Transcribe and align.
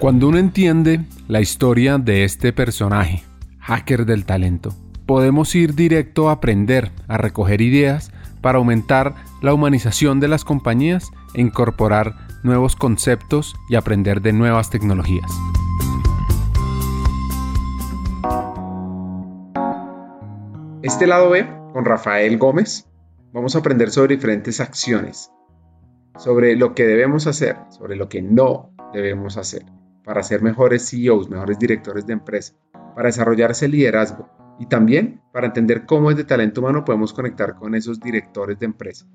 Cuando 0.00 0.28
uno 0.28 0.38
entiende 0.38 1.04
la 1.28 1.42
historia 1.42 1.98
de 1.98 2.24
este 2.24 2.54
personaje, 2.54 3.22
hacker 3.58 4.06
del 4.06 4.24
talento, 4.24 4.70
podemos 5.04 5.54
ir 5.54 5.74
directo 5.74 6.30
a 6.30 6.32
aprender, 6.32 6.90
a 7.06 7.18
recoger 7.18 7.60
ideas 7.60 8.10
para 8.40 8.56
aumentar 8.56 9.14
la 9.42 9.52
humanización 9.52 10.18
de 10.18 10.28
las 10.28 10.42
compañías 10.42 11.10
e 11.34 11.42
incorporar 11.42 12.14
nuevos 12.42 12.76
conceptos 12.76 13.54
y 13.68 13.74
aprender 13.74 14.22
de 14.22 14.32
nuevas 14.32 14.70
tecnologías. 14.70 15.30
Este 20.80 21.06
lado 21.06 21.28
B, 21.28 21.46
con 21.74 21.84
Rafael 21.84 22.38
Gómez, 22.38 22.88
vamos 23.34 23.54
a 23.54 23.58
aprender 23.58 23.90
sobre 23.90 24.16
diferentes 24.16 24.60
acciones, 24.60 25.30
sobre 26.16 26.56
lo 26.56 26.74
que 26.74 26.86
debemos 26.86 27.26
hacer, 27.26 27.58
sobre 27.68 27.96
lo 27.96 28.08
que 28.08 28.22
no 28.22 28.70
debemos 28.94 29.36
hacer 29.36 29.62
para 30.04 30.22
ser 30.22 30.42
mejores 30.42 30.88
CEOs, 30.88 31.28
mejores 31.30 31.58
directores 31.58 32.06
de 32.06 32.12
empresa, 32.12 32.54
para 32.94 33.08
desarrollar 33.08 33.50
ese 33.52 33.68
liderazgo 33.68 34.28
y 34.58 34.66
también 34.66 35.22
para 35.32 35.46
entender 35.46 35.86
cómo 35.86 36.10
desde 36.10 36.24
talento 36.24 36.60
humano 36.60 36.84
podemos 36.84 37.12
conectar 37.12 37.54
con 37.56 37.74
esos 37.74 38.00
directores 38.00 38.58
de 38.58 38.66
empresa 38.66 39.06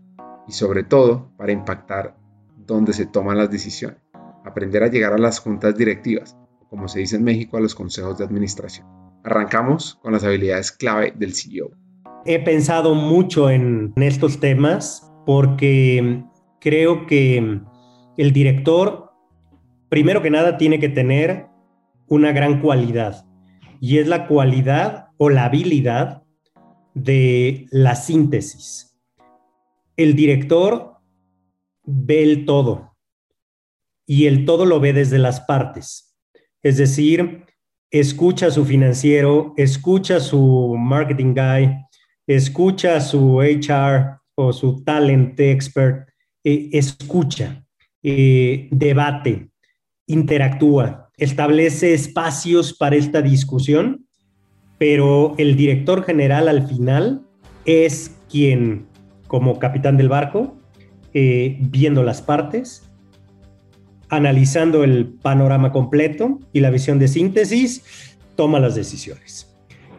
y 0.48 0.52
sobre 0.52 0.84
todo 0.84 1.32
para 1.38 1.52
impactar 1.52 2.16
donde 2.66 2.94
se 2.94 3.06
toman 3.06 3.38
las 3.38 3.52
decisiones, 3.52 4.00
aprender 4.44 4.84
a 4.84 4.88
llegar 4.88 5.14
a 5.14 5.18
las 5.18 5.40
juntas 5.40 5.78
directivas, 5.78 6.38
como 6.70 6.88
se 6.88 7.00
dice 7.00 7.16
en 7.16 7.24
México, 7.24 7.58
a 7.58 7.62
los 7.62 7.76
consejos 7.76 8.18
de 8.18 8.26
administración. 8.26 8.88
Arrancamos 9.24 10.00
con 10.02 10.14
las 10.14 10.24
habilidades 10.24 10.72
clave 10.72 11.14
del 11.16 11.34
CEO. 11.34 11.72
He 12.26 12.44
pensado 12.44 12.96
mucho 12.96 13.50
en 13.50 13.94
estos 13.98 14.40
temas 14.40 15.12
porque 15.26 16.24
creo 16.60 17.06
que 17.06 17.62
el 18.18 18.34
director 18.34 19.05
primero 19.90 20.22
que 20.22 20.30
nada 20.30 20.58
tiene 20.58 20.80
que 20.80 20.90
tener 20.90 21.48
una 22.08 22.32
gran 22.32 22.62
cualidad 22.62 23.26
y 23.80 23.98
es 23.98 24.08
la 24.08 24.28
cualidad 24.28 25.08
o 25.18 25.30
la 25.30 25.46
habilidad 25.46 26.24
de 26.94 27.68
la 27.72 27.96
síntesis. 27.96 28.98
El 29.98 30.16
director 30.16 30.98
ve 31.84 32.24
el 32.24 32.46
todo 32.46 32.96
y 34.06 34.26
el 34.26 34.46
todo 34.46 34.66
lo 34.66 34.80
ve 34.80 34.94
desde 34.94 35.18
las 35.18 35.42
partes. 35.42 36.18
Es 36.64 36.78
decir, 36.78 37.46
escucha 37.92 38.48
a 38.48 38.52
su 38.52 38.66
financiero, 38.66 39.54
escucha 39.58 40.18
a 40.18 40.20
su 40.20 40.76
marketing 40.78 41.34
guy, 41.34 41.76
escucha 42.28 42.98
a 42.98 43.02
su 43.02 43.40
HR 43.40 44.20
o 44.36 44.52
su 44.52 44.84
talent 44.84 45.40
expert, 45.40 46.10
eh, 46.44 46.70
escucha, 46.74 47.64
eh, 48.04 48.68
debate, 48.72 49.50
interactúa, 50.08 51.10
establece 51.18 51.94
espacios 51.94 52.74
para 52.74 52.96
esta 52.96 53.22
discusión, 53.22 54.06
pero 54.78 55.34
el 55.38 55.56
director 55.56 56.04
general 56.04 56.48
al 56.48 56.68
final 56.68 57.22
es 57.66 58.16
quien, 58.30 58.86
como 59.28 59.60
capitán 59.60 59.98
del 59.98 60.10
barco, 60.10 60.58
eh, 61.14 61.58
viendo 61.60 62.04
las 62.04 62.22
partes, 62.22 62.90
analizando 64.10 64.84
el 64.84 65.08
panorama 65.08 65.72
completo 65.72 66.40
y 66.54 66.60
la 66.60 66.70
visión 66.70 67.00
de 67.00 67.08
síntesis, 67.08 68.18
toma 68.36 68.60
las 68.60 68.76
decisiones. 68.76 69.56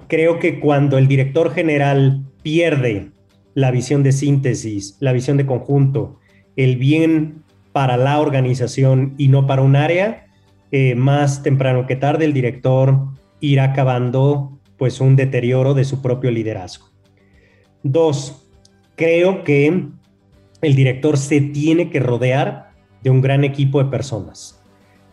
Creo 0.08 0.38
que 0.38 0.60
cuando 0.60 0.98
el 0.98 1.08
director 1.08 1.52
general 1.52 2.24
pierde 2.42 3.10
la 3.54 3.70
visión 3.70 4.02
de 4.02 4.12
síntesis, 4.12 4.96
la 5.00 5.12
visión 5.12 5.36
de 5.36 5.46
conjunto, 5.46 6.18
el 6.54 6.76
bien 6.76 7.42
para 7.76 7.98
la 7.98 8.20
organización 8.20 9.12
y 9.18 9.28
no 9.28 9.46
para 9.46 9.60
un 9.60 9.76
área, 9.76 10.28
eh, 10.72 10.94
más 10.94 11.42
temprano 11.42 11.86
que 11.86 11.94
tarde 11.94 12.24
el 12.24 12.32
director 12.32 13.08
irá 13.38 13.64
acabando 13.64 14.58
pues 14.78 14.98
un 14.98 15.14
deterioro 15.14 15.74
de 15.74 15.84
su 15.84 16.00
propio 16.00 16.30
liderazgo. 16.30 16.86
Dos, 17.82 18.48
creo 18.94 19.44
que 19.44 19.88
el 20.62 20.74
director 20.74 21.18
se 21.18 21.42
tiene 21.42 21.90
que 21.90 22.00
rodear 22.00 22.70
de 23.02 23.10
un 23.10 23.20
gran 23.20 23.44
equipo 23.44 23.84
de 23.84 23.90
personas. 23.90 24.64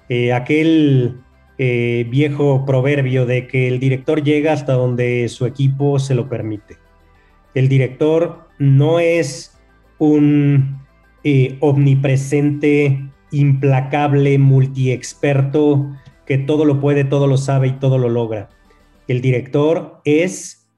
Eh, 0.08 0.32
aquel 0.32 1.18
eh, 1.58 2.08
viejo 2.10 2.64
proverbio 2.66 3.26
de 3.26 3.46
que 3.46 3.68
el 3.68 3.78
director 3.82 4.24
llega 4.24 4.54
hasta 4.54 4.72
donde 4.72 5.28
su 5.28 5.46
equipo 5.46 6.00
se 6.00 6.16
lo 6.16 6.30
permite. 6.30 6.78
El 7.56 7.68
director 7.68 8.48
no 8.58 9.02
es 9.02 9.60
un 10.00 10.83
eh, 11.24 11.58
omnipresente, 11.62 13.10
implacable, 13.32 14.38
multiexperto, 14.38 15.90
que 16.26 16.38
todo 16.38 16.66
lo 16.66 16.80
puede, 16.80 17.04
todo 17.04 17.28
lo 17.28 17.38
sabe 17.38 17.68
y 17.68 17.72
todo 17.74 17.98
lo 17.98 18.10
logra. 18.10 18.50
El 19.08 19.22
director 19.22 20.02
es 20.06 20.70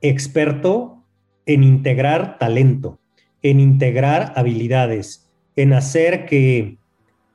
experto 0.00 1.02
en 1.46 1.64
integrar 1.64 2.38
talento, 2.38 2.98
en 3.42 3.60
integrar 3.60 4.32
habilidades, 4.36 5.30
en 5.56 5.72
hacer 5.72 6.26
que 6.26 6.78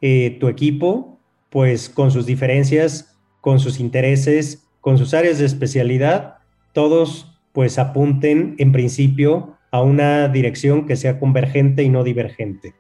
eh, 0.02 0.38
tu 0.40 0.48
equipo, 0.48 1.20
pues 1.50 1.90
con 1.90 2.12
sus 2.12 2.26
diferencias, 2.26 3.18
con 3.42 3.60
sus 3.60 3.80
intereses, 3.80 4.68
con 4.82 4.98
sus 4.98 5.14
áreas 5.14 5.40
de 5.40 5.46
especialidad, 5.46 6.38
todos 6.74 7.40
pues 7.52 7.80
apunten 7.80 8.56
en 8.60 8.72
principio 8.72 9.58
a 9.72 9.82
una 9.82 10.28
dirección 10.28 10.86
que 10.86 10.96
sea 10.96 11.20
convergente 11.20 11.84
y 11.84 11.90
no 11.90 12.04
divergente. 12.04 12.74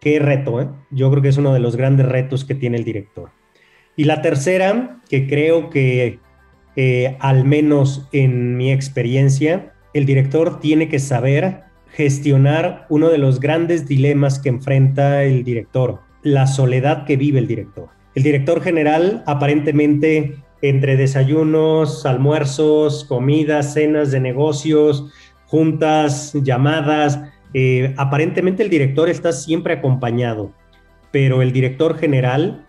Qué 0.00 0.18
reto, 0.18 0.60
¿eh? 0.60 0.68
Yo 0.90 1.10
creo 1.10 1.22
que 1.22 1.28
es 1.28 1.36
uno 1.36 1.52
de 1.52 1.60
los 1.60 1.76
grandes 1.76 2.06
retos 2.06 2.44
que 2.44 2.54
tiene 2.54 2.76
el 2.76 2.84
director. 2.84 3.30
Y 3.96 4.04
la 4.04 4.22
tercera, 4.22 5.00
que 5.08 5.26
creo 5.26 5.70
que 5.70 6.20
eh, 6.76 7.16
al 7.18 7.44
menos 7.44 8.08
en 8.12 8.56
mi 8.56 8.70
experiencia, 8.70 9.72
el 9.94 10.06
director 10.06 10.60
tiene 10.60 10.88
que 10.88 11.00
saber 11.00 11.62
gestionar 11.90 12.86
uno 12.88 13.08
de 13.08 13.18
los 13.18 13.40
grandes 13.40 13.88
dilemas 13.88 14.38
que 14.38 14.50
enfrenta 14.50 15.24
el 15.24 15.42
director, 15.42 16.00
la 16.22 16.46
soledad 16.46 17.04
que 17.04 17.16
vive 17.16 17.40
el 17.40 17.48
director. 17.48 17.88
El 18.14 18.22
director 18.22 18.60
general 18.60 19.24
aparentemente 19.26 20.36
entre 20.62 20.96
desayunos, 20.96 22.04
almuerzos, 22.06 23.04
comidas, 23.04 23.74
cenas 23.74 24.10
de 24.10 24.20
negocios, 24.20 25.12
juntas, 25.48 26.32
llamadas. 26.34 27.20
Eh, 27.54 27.94
aparentemente 27.96 28.62
el 28.62 28.70
director 28.70 29.08
está 29.08 29.32
siempre 29.32 29.74
acompañado, 29.74 30.52
pero 31.10 31.42
el 31.42 31.52
director 31.52 31.96
general 31.96 32.66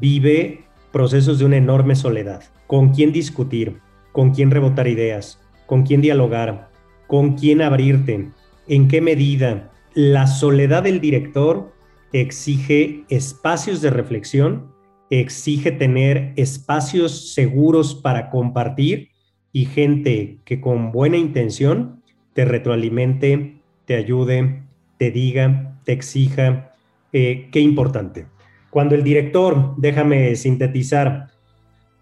vive 0.00 0.64
procesos 0.92 1.38
de 1.38 1.44
una 1.44 1.56
enorme 1.56 1.96
soledad. 1.96 2.42
¿Con 2.66 2.94
quién 2.94 3.12
discutir? 3.12 3.78
¿Con 4.12 4.32
quién 4.32 4.50
rebotar 4.50 4.86
ideas? 4.86 5.40
¿Con 5.66 5.82
quién 5.82 6.00
dialogar? 6.00 6.70
¿Con 7.08 7.36
quién 7.36 7.60
abrirte? 7.60 8.28
¿En 8.68 8.88
qué 8.88 9.00
medida? 9.00 9.70
La 9.94 10.26
soledad 10.26 10.84
del 10.84 11.00
director 11.00 11.72
exige 12.12 13.04
espacios 13.08 13.80
de 13.80 13.90
reflexión, 13.90 14.70
exige 15.10 15.72
tener 15.72 16.32
espacios 16.36 17.34
seguros 17.34 17.94
para 17.94 18.30
compartir 18.30 19.10
y 19.50 19.64
gente 19.64 20.38
que 20.44 20.60
con 20.60 20.92
buena 20.92 21.16
intención 21.16 22.01
te 22.34 22.44
retroalimente, 22.44 23.56
te 23.84 23.94
ayude, 23.94 24.62
te 24.98 25.10
diga, 25.10 25.78
te 25.84 25.92
exija. 25.92 26.72
Eh, 27.12 27.48
qué 27.52 27.60
importante. 27.60 28.26
Cuando 28.70 28.94
el 28.94 29.04
director, 29.04 29.74
déjame 29.76 30.34
sintetizar, 30.36 31.28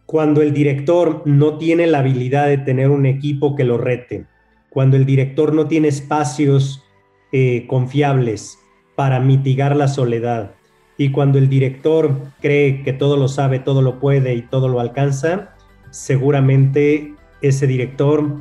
cuando 0.07 0.43
el 0.43 0.53
director 0.53 1.23
no 1.25 1.59
tiene 1.59 1.87
la 1.87 2.01
habilidad 2.01 2.47
de 2.47 2.59
tener 2.59 2.91
un 2.91 3.07
equipo 3.07 3.57
que 3.57 3.65
lo 3.65 3.79
rete, 3.79 4.27
cuando 4.69 4.97
el 4.97 5.05
director 5.05 5.53
no 5.53 5.67
tiene 5.67 5.89
espacios 5.89 6.85
eh, 7.33 7.67
confiables 7.67 8.59
para 8.95 9.21
mitigar 9.21 9.75
la 9.75 9.89
soledad 9.89 10.53
y 10.97 11.11
cuando 11.11 11.39
el 11.39 11.49
director 11.49 12.15
cree 12.41 12.83
que 12.83 12.93
todo 12.93 13.17
lo 13.17 13.27
sabe, 13.27 13.59
todo 13.59 13.83
lo 13.83 13.99
puede 13.99 14.35
y 14.35 14.43
todo 14.43 14.69
lo 14.69 14.81
alcanza, 14.81 15.55
seguramente 15.91 17.15
ese 17.41 17.67
director 17.67 18.37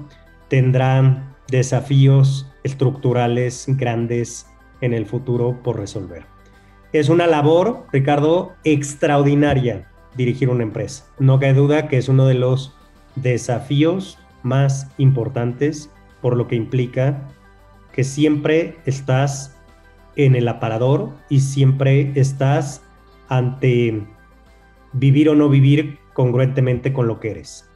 tendrá 0.49 1.28
desafíos 1.49 2.51
estructurales 2.63 3.65
grandes 3.67 4.47
en 4.81 4.93
el 4.93 5.05
futuro 5.05 5.61
por 5.63 5.77
resolver. 5.77 6.25
Es 6.91 7.09
una 7.09 7.27
labor, 7.27 7.85
Ricardo, 7.91 8.53
extraordinaria 8.63 9.87
dirigir 10.15 10.49
una 10.49 10.63
empresa. 10.63 11.05
No 11.19 11.39
cabe 11.39 11.53
duda 11.53 11.87
que 11.87 11.97
es 11.97 12.09
uno 12.09 12.25
de 12.25 12.33
los 12.33 12.73
desafíos 13.15 14.17
más 14.43 14.89
importantes 14.97 15.91
por 16.21 16.35
lo 16.35 16.47
que 16.47 16.55
implica 16.55 17.27
que 17.93 18.03
siempre 18.03 18.77
estás 18.85 19.55
en 20.15 20.35
el 20.35 20.47
aparador 20.47 21.11
y 21.29 21.41
siempre 21.41 22.11
estás 22.15 22.81
ante 23.27 24.07
vivir 24.93 25.29
o 25.29 25.35
no 25.35 25.49
vivir 25.49 25.99
congruentemente 26.13 26.93
con 26.93 27.07
lo 27.07 27.19
que 27.19 27.31
eres. 27.31 27.69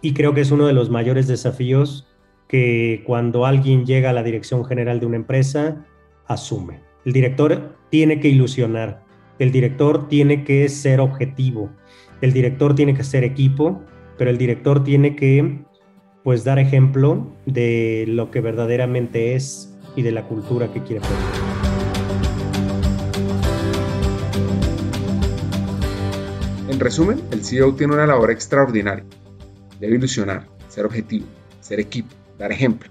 Y 0.00 0.14
creo 0.14 0.34
que 0.34 0.40
es 0.40 0.50
uno 0.50 0.66
de 0.66 0.72
los 0.72 0.90
mayores 0.90 1.26
desafíos 1.28 2.06
que 2.48 3.02
cuando 3.06 3.46
alguien 3.46 3.86
llega 3.86 4.10
a 4.10 4.12
la 4.12 4.22
dirección 4.22 4.64
general 4.64 5.00
de 5.00 5.06
una 5.06 5.16
empresa, 5.16 5.84
asume. 6.26 6.80
El 7.04 7.12
director 7.12 7.76
tiene 7.90 8.20
que 8.20 8.28
ilusionar, 8.28 9.02
El 9.38 9.50
director 9.50 10.08
tiene 10.08 10.44
que 10.44 10.68
ser 10.68 11.00
objetivo, 11.00 11.70
el 12.20 12.32
director 12.32 12.74
tiene 12.76 12.94
que 12.94 13.02
ser 13.02 13.24
equipo, 13.24 13.82
pero 14.16 14.30
el 14.30 14.38
director 14.38 14.84
tiene 14.84 15.16
que 15.16 15.64
pues 16.22 16.44
dar 16.44 16.58
ejemplo 16.58 17.34
de 17.44 18.04
lo 18.06 18.30
que 18.30 18.40
verdaderamente 18.40 19.34
es 19.34 19.76
y 19.96 20.02
de 20.02 20.12
la 20.12 20.22
cultura 20.26 20.72
que 20.72 20.82
quiere 20.82 21.00
poner. 21.00 21.54
En 26.70 26.80
resumen, 26.80 27.20
el 27.30 27.44
CEO 27.44 27.74
tiene 27.74 27.92
una 27.92 28.06
labor 28.06 28.30
extraordinaria. 28.30 29.04
Debe 29.78 29.96
ilusionar, 29.96 30.48
ser 30.68 30.86
objetivo, 30.86 31.26
ser 31.60 31.78
equipo, 31.78 32.14
dar 32.38 32.52
ejemplo. 32.52 32.90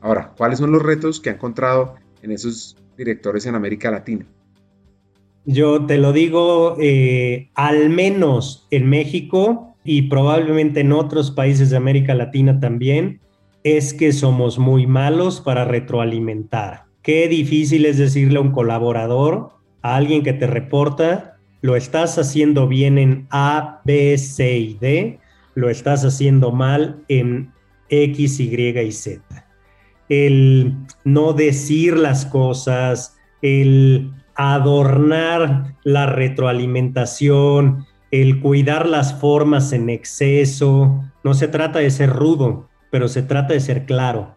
Ahora, 0.00 0.32
¿cuáles 0.36 0.58
son 0.58 0.72
los 0.72 0.82
retos 0.82 1.20
que 1.20 1.30
ha 1.30 1.34
encontrado 1.34 1.94
en 2.22 2.32
esos 2.32 2.76
directores 2.96 3.46
en 3.46 3.54
América 3.54 3.90
Latina? 3.90 4.26
Yo 5.44 5.86
te 5.86 5.98
lo 5.98 6.12
digo, 6.12 6.76
eh, 6.80 7.50
al 7.54 7.90
menos 7.90 8.66
en 8.70 8.88
México 8.88 9.76
y 9.84 10.02
probablemente 10.02 10.80
en 10.80 10.92
otros 10.92 11.30
países 11.30 11.70
de 11.70 11.76
América 11.76 12.14
Latina 12.14 12.60
también, 12.60 13.20
es 13.64 13.94
que 13.94 14.12
somos 14.12 14.58
muy 14.58 14.86
malos 14.86 15.40
para 15.40 15.64
retroalimentar. 15.64 16.84
Qué 17.02 17.28
difícil 17.28 17.86
es 17.86 17.98
decirle 17.98 18.38
a 18.38 18.42
un 18.42 18.52
colaborador, 18.52 19.50
a 19.82 19.96
alguien 19.96 20.22
que 20.22 20.32
te 20.32 20.46
reporta, 20.46 21.36
lo 21.60 21.76
estás 21.76 22.18
haciendo 22.18 22.68
bien 22.68 22.98
en 22.98 23.26
A, 23.30 23.80
B, 23.84 24.16
C 24.18 24.58
y 24.58 24.74
D, 24.74 25.18
lo 25.54 25.70
estás 25.70 26.04
haciendo 26.04 26.52
mal 26.52 27.04
en 27.08 27.52
X, 27.88 28.40
Y 28.40 28.78
y 28.78 28.92
Z. 28.92 29.46
El 30.08 30.74
no 31.04 31.32
decir 31.32 31.96
las 31.96 32.26
cosas, 32.26 33.16
el 33.40 34.12
adornar 34.34 35.76
la 35.84 36.06
retroalimentación, 36.06 37.86
el 38.10 38.40
cuidar 38.40 38.86
las 38.86 39.18
formas 39.18 39.72
en 39.72 39.88
exceso, 39.90 41.02
no 41.24 41.34
se 41.34 41.48
trata 41.48 41.78
de 41.78 41.90
ser 41.90 42.10
rudo, 42.10 42.68
pero 42.90 43.08
se 43.08 43.22
trata 43.22 43.54
de 43.54 43.60
ser 43.60 43.86
claro. 43.86 44.36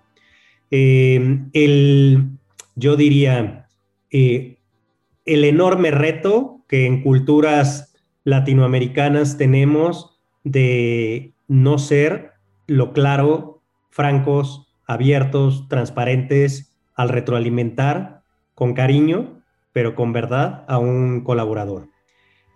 Eh, 0.72 1.40
el, 1.54 2.30
yo 2.76 2.96
diría, 2.96 3.68
eh, 4.12 4.60
el 5.26 5.44
enorme 5.44 5.92
reto 5.92 6.64
que 6.68 6.86
en 6.86 7.02
culturas 7.02 7.96
latinoamericanas 8.24 9.38
tenemos 9.38 10.20
de 10.44 11.34
no 11.48 11.78
ser 11.78 12.35
lo 12.68 12.94
claro, 12.94 13.62
francos, 13.90 14.68
abiertos, 14.88 15.68
transparentes 15.68 16.76
al 16.96 17.10
retroalimentar 17.10 18.22
con 18.54 18.74
cariño, 18.74 19.42
pero 19.74 19.96
con 19.96 20.14
verdad 20.14 20.64
a 20.68 20.78
un 20.78 21.22
colaborador. 21.22 21.90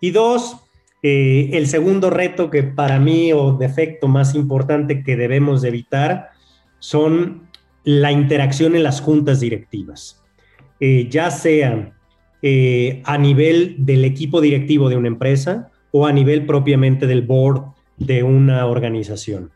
Y 0.00 0.10
dos, 0.10 0.56
eh, 1.02 1.50
el 1.52 1.66
segundo 1.66 2.10
reto 2.10 2.50
que 2.50 2.62
para 2.62 2.98
mí 2.98 3.32
o 3.32 3.52
defecto 3.52 4.08
más 4.08 4.34
importante 4.34 5.02
que 5.02 5.16
debemos 5.16 5.64
evitar 5.64 6.30
son 6.78 7.48
la 7.84 8.12
interacción 8.12 8.74
en 8.74 8.82
las 8.82 9.00
juntas 9.00 9.40
directivas, 9.40 10.22
eh, 10.80 11.08
ya 11.10 11.30
sean 11.30 11.94
eh, 12.42 13.02
a 13.04 13.18
nivel 13.18 13.76
del 13.78 14.04
equipo 14.04 14.40
directivo 14.40 14.88
de 14.88 14.96
una 14.96 15.08
empresa 15.08 15.70
o 15.92 16.06
a 16.06 16.12
nivel 16.12 16.46
propiamente 16.46 17.06
del 17.06 17.22
board 17.22 17.64
de 17.98 18.22
una 18.22 18.66
organización. 18.66 19.50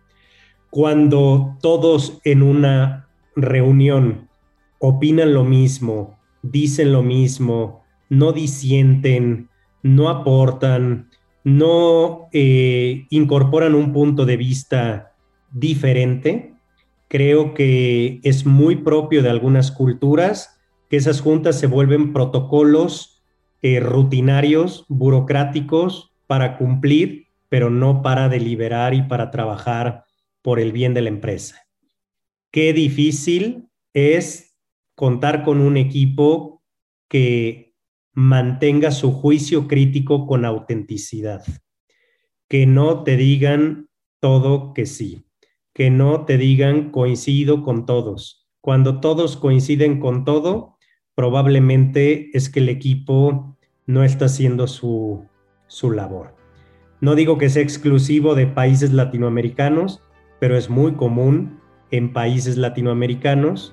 Cuando 0.75 1.57
todos 1.61 2.19
en 2.25 2.43
una 2.43 3.07
reunión 3.37 4.29
opinan 4.81 5.33
lo 5.33 5.45
mismo, 5.45 6.19
dicen 6.43 6.91
lo 6.91 7.05
mismo, 7.05 7.85
no 8.09 8.33
disienten, 8.33 9.51
no 9.85 10.09
aportan, 10.09 11.11
no 11.45 12.27
eh, 12.33 13.07
incorporan 13.11 13.77
un 13.77 13.93
punto 13.93 14.27
de 14.27 14.37
vista 14.37 15.13
diferente, 15.53 16.57
creo 17.07 17.55
que 17.55 18.19
es 18.25 18.45
muy 18.45 18.75
propio 18.75 19.23
de 19.23 19.31
algunas 19.31 19.71
culturas 19.71 20.59
que 20.91 20.97
esas 20.97 21.21
juntas 21.21 21.57
se 21.57 21.69
vuelven 21.69 22.13
protocolos 22.13 23.23
eh, 23.63 23.79
rutinarios, 23.79 24.87
burocráticos, 24.89 26.11
para 26.27 26.59
cumplir, 26.59 27.29
pero 27.49 27.71
no 27.71 28.03
para 28.03 28.29
deliberar 28.29 28.93
y 28.93 29.03
para 29.03 29.31
trabajar 29.31 30.04
por 30.45 30.61
el 30.61 30.73
bien 30.73 30.93
de 30.93 31.01
la 31.01 31.09
empresa. 31.09 31.67
Qué 32.51 32.75
difícil 32.75 33.71
es 33.95 34.59
contar 34.95 35.43
con 35.43 35.59
un 35.63 35.79
equipo 35.79 36.63
que 37.09 37.75
mantenga 38.13 38.91
su 38.91 39.11
juicio 39.11 39.67
crítico 39.67 40.27
con 40.27 40.45
autenticidad, 40.45 41.43
que 42.47 42.67
no 42.67 43.05
te 43.05 43.17
digan 43.17 43.89
todo 44.21 44.75
que 44.75 44.85
sí, 44.85 45.25
que 45.73 45.89
no 45.89 46.27
te 46.27 46.37
digan 46.37 46.91
coincido 46.91 47.63
con 47.63 47.87
todos. 47.87 48.47
Cuando 48.61 49.01
todos 49.01 49.39
coinciden 49.39 49.99
con 49.99 50.27
todo, 50.27 50.77
probablemente 51.15 52.37
es 52.37 52.51
que 52.51 52.61
el 52.61 52.69
equipo 52.69 53.57
no 53.87 54.05
está 54.05 54.27
haciendo 54.27 54.67
su, 54.67 55.27
su 55.69 55.91
labor. 55.91 56.37
No 57.01 57.15
digo 57.15 57.39
que 57.39 57.49
sea 57.49 57.63
exclusivo 57.63 58.35
de 58.35 58.47
países 58.47 58.93
latinoamericanos, 58.93 60.03
pero 60.45 60.59
es 60.59 60.69
muy 60.69 60.93
común 60.93 61.59
en 61.91 62.13
países 62.13 62.59
latinoamericanos 62.59 63.73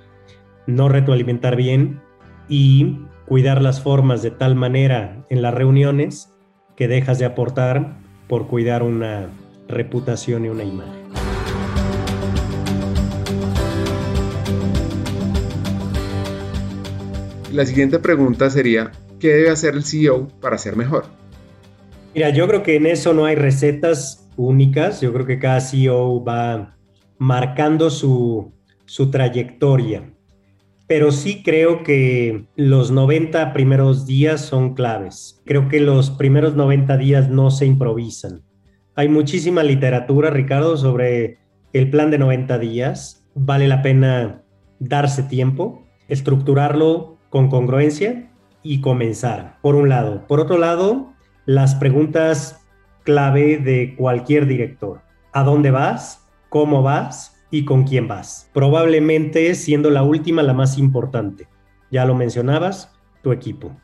no 0.67 0.87
retroalimentar 0.87 1.57
bien 1.57 1.99
y 2.47 2.97
cuidar 3.25 3.61
las 3.61 3.81
formas 3.81 4.21
de 4.21 4.31
tal 4.31 4.55
manera 4.55 5.25
en 5.29 5.41
las 5.41 5.53
reuniones 5.53 6.33
que 6.77 6.87
dejas 6.87 7.19
de 7.19 7.25
aportar 7.25 7.97
por 8.29 8.47
cuidar 8.47 8.83
una 8.83 9.27
reputación 9.67 10.45
y 10.45 10.47
una 10.47 10.63
imagen. 10.63 11.01
La 17.51 17.65
siguiente 17.65 17.99
pregunta 17.99 18.49
sería, 18.49 18.93
¿qué 19.19 19.27
debe 19.33 19.49
hacer 19.49 19.73
el 19.73 19.83
CEO 19.83 20.29
para 20.39 20.57
ser 20.57 20.77
mejor? 20.77 21.20
Mira, 22.13 22.29
yo 22.29 22.45
creo 22.47 22.61
que 22.61 22.75
en 22.75 22.87
eso 22.87 23.13
no 23.13 23.25
hay 23.25 23.35
recetas 23.35 24.29
únicas, 24.35 24.99
yo 24.99 25.13
creo 25.13 25.25
que 25.25 25.39
cada 25.39 25.61
CEO 25.61 26.23
va 26.23 26.75
marcando 27.17 27.89
su, 27.89 28.51
su 28.85 29.09
trayectoria, 29.09 30.11
pero 30.87 31.13
sí 31.13 31.41
creo 31.41 31.83
que 31.83 32.47
los 32.57 32.91
90 32.91 33.53
primeros 33.53 34.05
días 34.05 34.41
son 34.41 34.73
claves. 34.73 35.41
Creo 35.45 35.69
que 35.69 35.79
los 35.79 36.09
primeros 36.09 36.55
90 36.55 36.97
días 36.97 37.29
no 37.29 37.49
se 37.49 37.65
improvisan. 37.65 38.41
Hay 38.95 39.07
muchísima 39.07 39.63
literatura, 39.63 40.31
Ricardo, 40.31 40.75
sobre 40.75 41.37
el 41.71 41.89
plan 41.89 42.11
de 42.11 42.17
90 42.17 42.59
días. 42.59 43.25
Vale 43.35 43.69
la 43.69 43.81
pena 43.81 44.43
darse 44.79 45.23
tiempo, 45.23 45.87
estructurarlo 46.09 47.17
con 47.29 47.49
congruencia 47.49 48.29
y 48.61 48.81
comenzar, 48.81 49.59
por 49.61 49.75
un 49.75 49.87
lado. 49.87 50.27
Por 50.27 50.41
otro 50.41 50.57
lado, 50.57 51.13
las 51.45 51.75
preguntas 51.75 52.65
clave 53.03 53.57
de 53.57 53.95
cualquier 53.95 54.45
director. 54.45 55.01
¿A 55.33 55.43
dónde 55.43 55.71
vas? 55.71 56.27
¿Cómo 56.49 56.81
vas? 56.81 57.43
¿Y 57.49 57.65
con 57.65 57.83
quién 57.83 58.07
vas? 58.07 58.49
Probablemente 58.53 59.53
siendo 59.55 59.89
la 59.89 60.03
última 60.03 60.43
la 60.43 60.53
más 60.53 60.77
importante. 60.77 61.47
Ya 61.89 62.05
lo 62.05 62.15
mencionabas, 62.15 62.93
tu 63.21 63.31
equipo. 63.31 63.75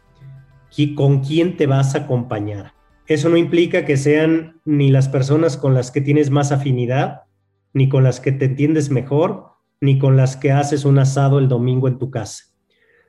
¿Con 0.95 1.21
quién 1.21 1.57
te 1.57 1.65
vas 1.65 1.95
a 1.95 1.99
acompañar? 1.99 2.73
Eso 3.07 3.29
no 3.29 3.37
implica 3.37 3.85
que 3.85 3.97
sean 3.97 4.61
ni 4.65 4.91
las 4.91 5.09
personas 5.09 5.57
con 5.57 5.73
las 5.73 5.91
que 5.91 6.01
tienes 6.01 6.29
más 6.29 6.51
afinidad, 6.51 7.23
ni 7.73 7.89
con 7.89 8.03
las 8.03 8.19
que 8.19 8.31
te 8.31 8.45
entiendes 8.45 8.91
mejor, 8.91 9.53
ni 9.81 9.97
con 9.97 10.17
las 10.17 10.35
que 10.35 10.51
haces 10.51 10.85
un 10.85 10.99
asado 10.99 11.39
el 11.39 11.47
domingo 11.47 11.87
en 11.87 11.97
tu 11.97 12.11
casa 12.11 12.47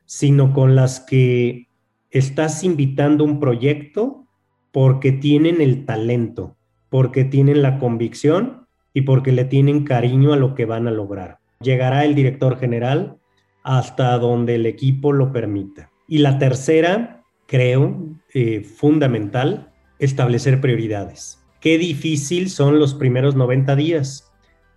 sino 0.08 0.54
con 0.54 0.74
las 0.74 1.00
que 1.00 1.68
estás 2.08 2.64
invitando 2.64 3.24
un 3.24 3.38
proyecto 3.38 4.26
porque 4.72 5.12
tienen 5.12 5.60
el 5.60 5.84
talento, 5.84 6.56
porque 6.88 7.24
tienen 7.24 7.62
la 7.62 7.78
convicción 7.78 8.66
y 8.92 9.02
porque 9.02 9.32
le 9.32 9.44
tienen 9.44 9.84
cariño 9.84 10.32
a 10.32 10.36
lo 10.36 10.54
que 10.54 10.64
van 10.64 10.88
a 10.88 10.90
lograr. 10.90 11.38
Llegará 11.60 12.04
el 12.04 12.14
director 12.14 12.58
general 12.58 13.18
hasta 13.62 14.16
donde 14.18 14.54
el 14.54 14.66
equipo 14.66 15.12
lo 15.12 15.32
permita. 15.32 15.90
Y 16.06 16.18
la 16.18 16.38
tercera, 16.38 17.22
creo, 17.46 18.06
eh, 18.32 18.62
fundamental, 18.62 19.72
establecer 19.98 20.60
prioridades. 20.60 21.44
Qué 21.60 21.76
difícil 21.76 22.50
son 22.50 22.78
los 22.78 22.94
primeros 22.94 23.34
90 23.34 23.76
días, 23.76 24.32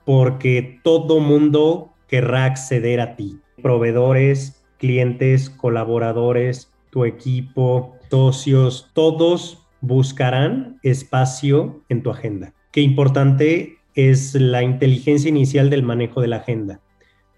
porque 0.06 0.80
todo 0.84 1.20
mundo 1.20 1.94
querrá 2.08 2.46
acceder 2.46 3.00
a 3.00 3.16
ti. 3.16 3.40
Proveedores, 3.62 4.64
clientes, 4.78 5.50
colaboradores, 5.50 6.74
tu 6.90 7.06
equipo, 7.06 7.96
socios, 8.10 8.90
todos 8.94 9.61
buscarán 9.82 10.80
espacio 10.84 11.84
en 11.90 12.04
tu 12.04 12.10
agenda. 12.10 12.54
Qué 12.72 12.82
importante 12.82 13.78
es 13.96 14.36
la 14.36 14.64
inteligencia 14.64 15.30
inicial 15.30 15.70
del 15.70 15.84
manejo 15.84 16.22
de 16.22 16.28
la 16.28 16.38
agenda, 16.38 16.80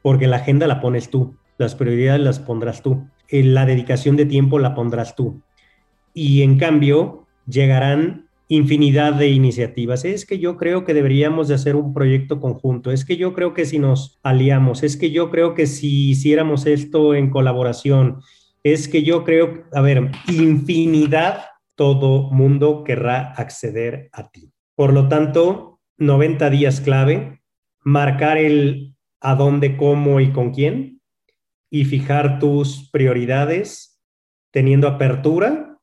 porque 0.02 0.28
la 0.28 0.38
agenda 0.38 0.68
la 0.68 0.82
pones 0.82 1.10
tú, 1.10 1.36
las 1.58 1.76
prioridades 1.76 2.22
las 2.22 2.40
pondrás 2.40 2.84
tú, 2.84 3.08
la 3.30 3.66
dedicación 3.66 4.16
de 4.16 4.26
tiempo 4.26 4.60
la 4.60 4.76
pondrás 4.76 5.16
tú. 5.16 5.42
y 6.14 6.44
en 6.44 6.60
cambio 6.60 7.26
llegarán 7.48 8.30
infinidad 8.48 9.14
de 9.14 9.30
iniciativas. 9.30 10.06
Es 10.06 10.26
que 10.26 10.40
yo 10.40 10.58
creo 10.58 10.86
que 10.86 10.94
deberíamos 10.94 11.48
de 11.48 11.56
hacer 11.56 11.76
un 11.76 11.94
proyecto 11.94 12.40
conjunto, 12.40 12.92
es 12.92 13.06
que 13.06 13.18
yo 13.18 13.34
creo 13.34 13.54
que 13.54 13.66
si 13.66 13.80
nos 13.80 14.20
aliamos, 14.24 14.84
es 14.84 14.98
que 14.98 15.12
yo 15.12 15.30
creo 15.32 15.56
que 15.56 15.66
si 15.66 16.12
hiciéramos 16.12 16.66
esto 16.66 17.16
en 17.16 17.30
colaboración, 17.30 18.20
es 18.64 18.88
que 18.88 19.04
yo 19.04 19.24
creo, 19.24 19.64
a 19.74 19.82
ver, 19.82 20.12
infinidad, 20.28 21.42
todo 21.84 22.32
mundo 22.32 22.86
querrá 22.86 23.34
acceder 23.34 24.08
a 24.14 24.30
ti. 24.30 24.54
Por 24.74 24.94
lo 24.94 25.10
tanto, 25.10 25.82
90 25.98 26.50
días 26.50 26.80
clave, 26.80 27.42
marcar 27.84 28.38
el 28.38 28.96
a 29.20 29.36
dónde, 29.36 29.76
cómo 29.76 30.22
y 30.22 30.32
con 30.32 30.52
quién 30.54 31.02
y 31.70 31.84
fijar 31.84 32.40
tus 32.40 32.90
prioridades 32.90 34.02
teniendo 34.52 34.88
apertura, 34.88 35.78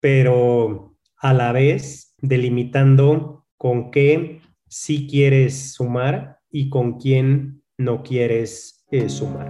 pero 0.00 0.96
a 1.16 1.32
la 1.32 1.52
vez 1.52 2.12
delimitando 2.18 3.46
con 3.56 3.92
qué 3.92 4.40
sí 4.66 5.06
quieres 5.08 5.74
sumar 5.74 6.40
y 6.50 6.70
con 6.70 6.98
quién 6.98 7.62
no 7.78 8.02
quieres 8.02 8.84
eh, 8.90 9.08
sumar. 9.08 9.48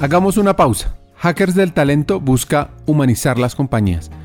Hagamos 0.00 0.38
una 0.38 0.56
pausa. 0.56 0.96
Hackers 1.22 1.54
del 1.54 1.72
Talento 1.72 2.18
busca 2.18 2.70
humanizar 2.84 3.38
las 3.38 3.54
compañías, 3.54 4.10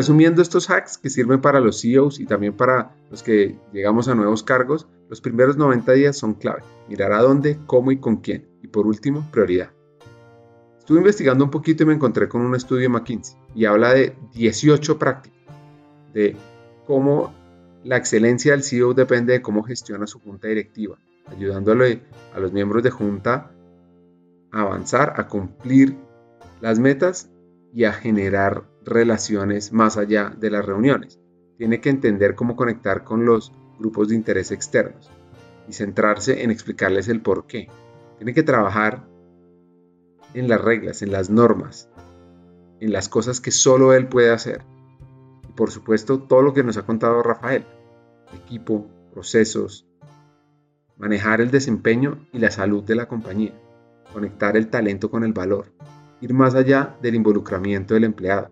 Resumiendo 0.00 0.40
estos 0.40 0.70
hacks 0.70 0.96
que 0.96 1.10
sirven 1.10 1.42
para 1.42 1.60
los 1.60 1.82
CEOs 1.82 2.20
y 2.20 2.24
también 2.24 2.54
para 2.54 2.96
los 3.10 3.22
que 3.22 3.58
llegamos 3.70 4.08
a 4.08 4.14
nuevos 4.14 4.42
cargos, 4.42 4.88
los 5.10 5.20
primeros 5.20 5.58
90 5.58 5.92
días 5.92 6.16
son 6.16 6.32
clave. 6.32 6.62
Mirar 6.88 7.12
a 7.12 7.20
dónde, 7.20 7.58
cómo 7.66 7.92
y 7.92 7.98
con 7.98 8.16
quién. 8.16 8.48
Y 8.62 8.68
por 8.68 8.86
último, 8.86 9.28
prioridad. 9.30 9.72
Estuve 10.78 11.00
investigando 11.00 11.44
un 11.44 11.50
poquito 11.50 11.82
y 11.82 11.86
me 11.86 11.92
encontré 11.92 12.30
con 12.30 12.40
un 12.40 12.54
estudio 12.54 12.84
de 12.84 12.88
McKinsey 12.88 13.36
y 13.54 13.66
habla 13.66 13.92
de 13.92 14.16
18 14.32 14.98
prácticas 14.98 15.38
de 16.14 16.34
cómo 16.86 17.34
la 17.84 17.98
excelencia 17.98 18.52
del 18.52 18.62
CEO 18.62 18.94
depende 18.94 19.34
de 19.34 19.42
cómo 19.42 19.62
gestiona 19.62 20.06
su 20.06 20.18
junta 20.18 20.48
directiva, 20.48 20.96
ayudándole 21.26 22.04
a 22.34 22.40
los 22.40 22.54
miembros 22.54 22.82
de 22.82 22.90
junta 22.90 23.50
a 24.50 24.60
avanzar, 24.62 25.12
a 25.18 25.28
cumplir 25.28 25.94
las 26.62 26.78
metas 26.78 27.28
y 27.74 27.84
a 27.84 27.92
generar 27.92 28.69
relaciones 28.84 29.72
más 29.72 29.96
allá 29.96 30.34
de 30.38 30.50
las 30.50 30.64
reuniones. 30.64 31.20
Tiene 31.58 31.80
que 31.80 31.90
entender 31.90 32.34
cómo 32.34 32.56
conectar 32.56 33.04
con 33.04 33.24
los 33.24 33.52
grupos 33.78 34.08
de 34.08 34.14
interés 34.14 34.50
externos 34.50 35.10
y 35.68 35.72
centrarse 35.72 36.42
en 36.42 36.50
explicarles 36.50 37.08
el 37.08 37.20
por 37.22 37.46
qué. 37.46 37.68
Tiene 38.16 38.34
que 38.34 38.42
trabajar 38.42 39.06
en 40.34 40.48
las 40.48 40.60
reglas, 40.60 41.02
en 41.02 41.12
las 41.12 41.30
normas, 41.30 41.88
en 42.80 42.92
las 42.92 43.08
cosas 43.08 43.40
que 43.40 43.50
solo 43.50 43.92
él 43.92 44.08
puede 44.08 44.30
hacer. 44.30 44.62
Y 45.48 45.52
por 45.52 45.70
supuesto, 45.70 46.20
todo 46.20 46.42
lo 46.42 46.54
que 46.54 46.62
nos 46.62 46.76
ha 46.76 46.86
contado 46.86 47.22
Rafael, 47.22 47.64
equipo, 48.34 48.86
procesos, 49.12 49.86
manejar 50.96 51.40
el 51.40 51.50
desempeño 51.50 52.26
y 52.32 52.38
la 52.38 52.50
salud 52.50 52.84
de 52.84 52.94
la 52.94 53.08
compañía, 53.08 53.54
conectar 54.12 54.56
el 54.56 54.68
talento 54.68 55.10
con 55.10 55.24
el 55.24 55.32
valor, 55.32 55.72
ir 56.20 56.34
más 56.34 56.54
allá 56.54 56.96
del 57.02 57.14
involucramiento 57.14 57.94
del 57.94 58.04
empleado, 58.04 58.50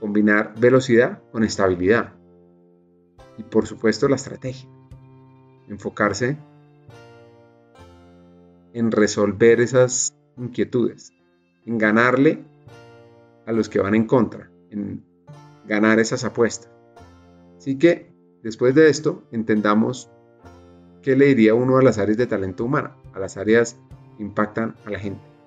combinar 0.00 0.54
velocidad 0.58 1.22
con 1.32 1.44
estabilidad 1.44 2.14
y 3.36 3.42
por 3.42 3.66
supuesto 3.66 4.08
la 4.08 4.16
estrategia, 4.16 4.68
enfocarse 5.68 6.36
en 8.72 8.90
resolver 8.90 9.60
esas 9.60 10.14
inquietudes, 10.36 11.12
en 11.64 11.78
ganarle 11.78 12.44
a 13.46 13.52
los 13.52 13.68
que 13.68 13.78
van 13.78 13.94
en 13.94 14.06
contra, 14.06 14.50
en 14.70 15.04
ganar 15.66 15.98
esas 15.98 16.24
apuestas. 16.24 16.70
Así 17.56 17.78
que 17.78 18.12
después 18.42 18.74
de 18.74 18.88
esto 18.88 19.24
entendamos 19.32 20.10
qué 21.02 21.16
le 21.16 21.26
diría 21.26 21.54
uno 21.54 21.78
a 21.78 21.82
las 21.82 21.98
áreas 21.98 22.18
de 22.18 22.26
talento 22.26 22.64
humano, 22.64 22.94
a 23.14 23.18
las 23.18 23.36
áreas 23.36 23.78
que 24.16 24.22
impactan 24.22 24.76
a 24.84 24.90
la 24.90 24.98
gente. 24.98 25.37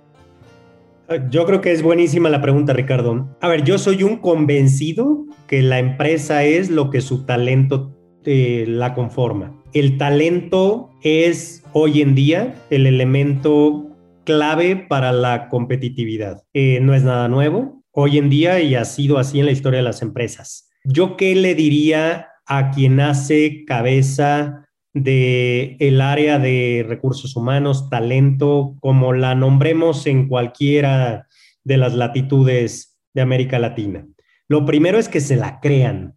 Yo 1.29 1.45
creo 1.45 1.61
que 1.61 1.71
es 1.71 1.83
buenísima 1.83 2.29
la 2.29 2.41
pregunta, 2.41 2.73
Ricardo. 2.73 3.37
A 3.41 3.47
ver, 3.47 3.63
yo 3.63 3.77
soy 3.77 4.03
un 4.03 4.17
convencido 4.17 5.25
que 5.47 5.61
la 5.61 5.79
empresa 5.79 6.43
es 6.43 6.69
lo 6.69 6.89
que 6.89 7.01
su 7.01 7.25
talento 7.25 7.97
eh, 8.23 8.65
la 8.67 8.93
conforma. 8.93 9.61
El 9.73 9.97
talento 9.97 10.89
es 11.01 11.63
hoy 11.73 12.01
en 12.01 12.15
día 12.15 12.55
el 12.69 12.87
elemento 12.87 13.89
clave 14.23 14.75
para 14.75 15.11
la 15.11 15.49
competitividad. 15.49 16.43
Eh, 16.53 16.79
no 16.81 16.93
es 16.93 17.03
nada 17.03 17.27
nuevo 17.27 17.83
hoy 17.91 18.17
en 18.17 18.29
día 18.29 18.61
y 18.61 18.75
ha 18.75 18.85
sido 18.85 19.17
así 19.17 19.39
en 19.39 19.47
la 19.47 19.51
historia 19.51 19.79
de 19.79 19.83
las 19.83 20.01
empresas. 20.01 20.69
¿Yo 20.85 21.17
qué 21.17 21.35
le 21.35 21.55
diría 21.55 22.27
a 22.45 22.71
quien 22.71 22.99
hace 22.99 23.65
cabeza 23.65 24.65
de 24.93 25.77
el 25.79 26.01
área 26.01 26.39
de 26.39 26.86
recursos 26.88 27.36
humanos, 27.36 27.89
talento, 27.89 28.75
como 28.79 29.13
la 29.13 29.36
nombremos 29.36 30.05
en 30.07 30.27
cualquiera 30.27 31.27
de 31.63 31.77
las 31.77 31.93
latitudes 31.93 33.00
de 33.13 33.21
América 33.21 33.60
Latina. 33.60 34.07
Lo 34.48 34.65
primero 34.65 34.98
es 34.98 35.07
que 35.07 35.21
se 35.21 35.38
la 35.38 35.60
crean, 35.60 36.15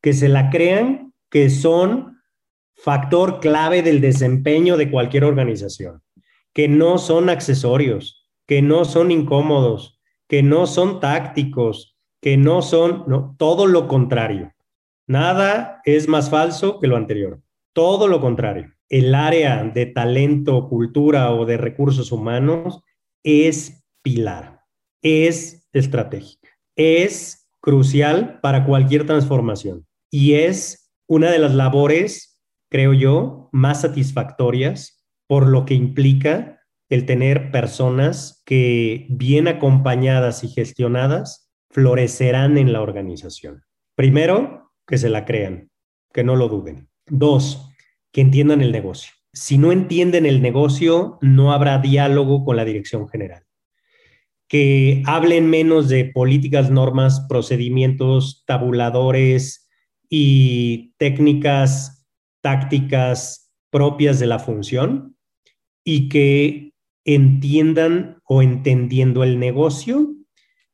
que 0.00 0.12
se 0.12 0.28
la 0.28 0.50
crean 0.50 1.12
que 1.30 1.50
son 1.50 2.20
factor 2.76 3.40
clave 3.40 3.82
del 3.82 4.00
desempeño 4.00 4.76
de 4.76 4.90
cualquier 4.90 5.24
organización, 5.24 6.02
que 6.52 6.68
no 6.68 6.98
son 6.98 7.28
accesorios, 7.28 8.30
que 8.46 8.62
no 8.62 8.84
son 8.84 9.10
incómodos, 9.10 10.00
que 10.28 10.42
no 10.42 10.66
son 10.66 11.00
tácticos, 11.00 11.96
que 12.20 12.36
no 12.36 12.62
son, 12.62 13.04
no, 13.06 13.34
todo 13.38 13.66
lo 13.66 13.88
contrario. 13.88 14.52
Nada 15.06 15.80
es 15.84 16.08
más 16.08 16.30
falso 16.30 16.78
que 16.80 16.86
lo 16.86 16.96
anterior. 16.96 17.40
Todo 17.74 18.06
lo 18.06 18.20
contrario. 18.20 18.72
El 18.88 19.14
área 19.16 19.64
de 19.64 19.86
talento, 19.86 20.68
cultura 20.68 21.32
o 21.32 21.44
de 21.44 21.56
recursos 21.56 22.12
humanos 22.12 22.82
es 23.24 23.84
pilar, 24.00 24.60
es 25.02 25.68
estratégica, 25.72 26.50
es 26.76 27.48
crucial 27.60 28.38
para 28.40 28.64
cualquier 28.64 29.06
transformación 29.06 29.86
y 30.08 30.34
es 30.34 30.92
una 31.08 31.32
de 31.32 31.40
las 31.40 31.54
labores, 31.54 32.40
creo 32.70 32.92
yo, 32.92 33.48
más 33.50 33.80
satisfactorias 33.80 35.04
por 35.26 35.48
lo 35.48 35.64
que 35.64 35.74
implica 35.74 36.60
el 36.88 37.06
tener 37.06 37.50
personas 37.50 38.42
que 38.46 39.06
bien 39.10 39.48
acompañadas 39.48 40.44
y 40.44 40.48
gestionadas 40.48 41.50
florecerán 41.70 42.56
en 42.56 42.72
la 42.72 42.82
organización. 42.82 43.64
Primero, 43.96 44.70
que 44.86 44.98
se 44.98 45.08
la 45.08 45.24
crean, 45.24 45.70
que 46.12 46.22
no 46.22 46.36
lo 46.36 46.48
duden. 46.48 46.88
Dos, 47.06 47.70
que 48.12 48.22
entiendan 48.22 48.62
el 48.62 48.72
negocio. 48.72 49.12
Si 49.32 49.58
no 49.58 49.72
entienden 49.72 50.26
el 50.26 50.40
negocio, 50.40 51.18
no 51.20 51.52
habrá 51.52 51.78
diálogo 51.78 52.44
con 52.44 52.56
la 52.56 52.64
dirección 52.64 53.08
general. 53.08 53.42
Que 54.48 55.02
hablen 55.04 55.50
menos 55.50 55.88
de 55.88 56.06
políticas, 56.06 56.70
normas, 56.70 57.26
procedimientos, 57.28 58.44
tabuladores 58.46 59.68
y 60.08 60.94
técnicas, 60.96 62.06
tácticas 62.40 63.52
propias 63.70 64.20
de 64.20 64.26
la 64.26 64.38
función 64.38 65.16
y 65.82 66.08
que 66.08 66.72
entiendan 67.04 68.20
o 68.24 68.40
entendiendo 68.40 69.24
el 69.24 69.38
negocio, 69.38 70.14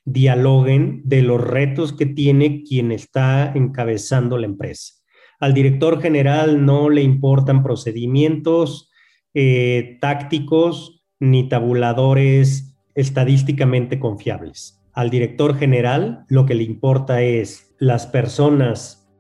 dialoguen 0.05 1.03
de 1.05 1.23
los 1.23 1.41
retos 1.41 1.93
que 1.93 2.07
tiene 2.07 2.63
quien 2.63 2.93
está 2.93 3.53
encabezando 3.55 4.37
la 4.37 4.47
empresa 4.47 5.00
al 5.41 5.55
director 5.55 6.01
general 6.01 6.65
no 6.65 6.91
le 6.91 7.03
importan 7.03 7.63
procedimientos 7.63 8.91
eh, 9.35 9.99
tácticos 10.01 11.03
ni 11.19 11.49
tabuladores 11.49 12.77
estadísticamente 12.95 13.99
confiables. 13.99 14.83
Al 14.93 15.09
director 15.09 15.57
general 15.57 16.25
lo 16.29 16.45
que 16.45 16.55
le 16.55 16.65
importa 16.65 17.23
es 17.23 17.75
las 17.79 18.07
personas 18.07 19.11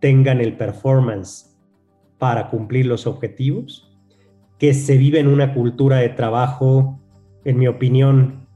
tengan 0.00 0.40
el 0.40 0.56
performance 0.56 1.56
para 2.18 2.48
cumplir 2.48 2.86
los 2.86 3.06
objetivos, 3.06 3.96
que 4.58 4.74
se 4.74 4.96
vive 4.96 5.20
en 5.20 5.28
una 5.28 5.54
cultura 5.54 5.98
de 5.98 6.08
trabajo, 6.08 6.98
en 7.44 7.58
mi 7.58 7.68
opinión, 7.68 8.46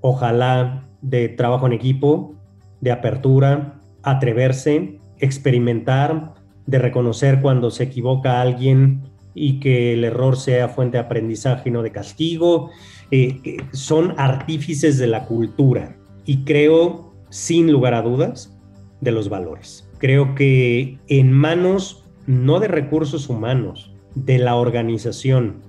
ojalá 0.00 0.88
de 1.02 1.28
trabajo 1.28 1.66
en 1.66 1.72
equipo, 1.72 2.34
de 2.80 2.92
apertura, 2.92 3.80
atreverse, 4.02 5.00
experimentar, 5.20 6.34
de 6.66 6.78
reconocer 6.78 7.40
cuando 7.40 7.70
se 7.70 7.84
equivoca 7.84 8.40
alguien 8.40 9.02
y 9.34 9.60
que 9.60 9.94
el 9.94 10.04
error 10.04 10.36
sea 10.36 10.68
fuente 10.68 10.98
de 10.98 11.04
aprendizaje 11.04 11.68
y 11.68 11.72
no 11.72 11.82
de 11.82 11.92
castigo. 11.92 12.70
Eh, 13.10 13.58
son 13.72 14.14
artífices 14.18 14.98
de 14.98 15.06
la 15.06 15.26
cultura 15.26 15.96
y 16.24 16.44
creo, 16.44 17.12
sin 17.30 17.70
lugar 17.70 17.94
a 17.94 18.02
dudas, 18.02 18.56
de 19.00 19.12
los 19.12 19.28
valores. 19.28 19.88
Creo 19.98 20.34
que 20.34 20.98
en 21.08 21.32
manos 21.32 22.04
no 22.26 22.60
de 22.60 22.68
recursos 22.68 23.28
humanos, 23.28 23.92
de 24.14 24.38
la 24.38 24.56
organización 24.56 25.62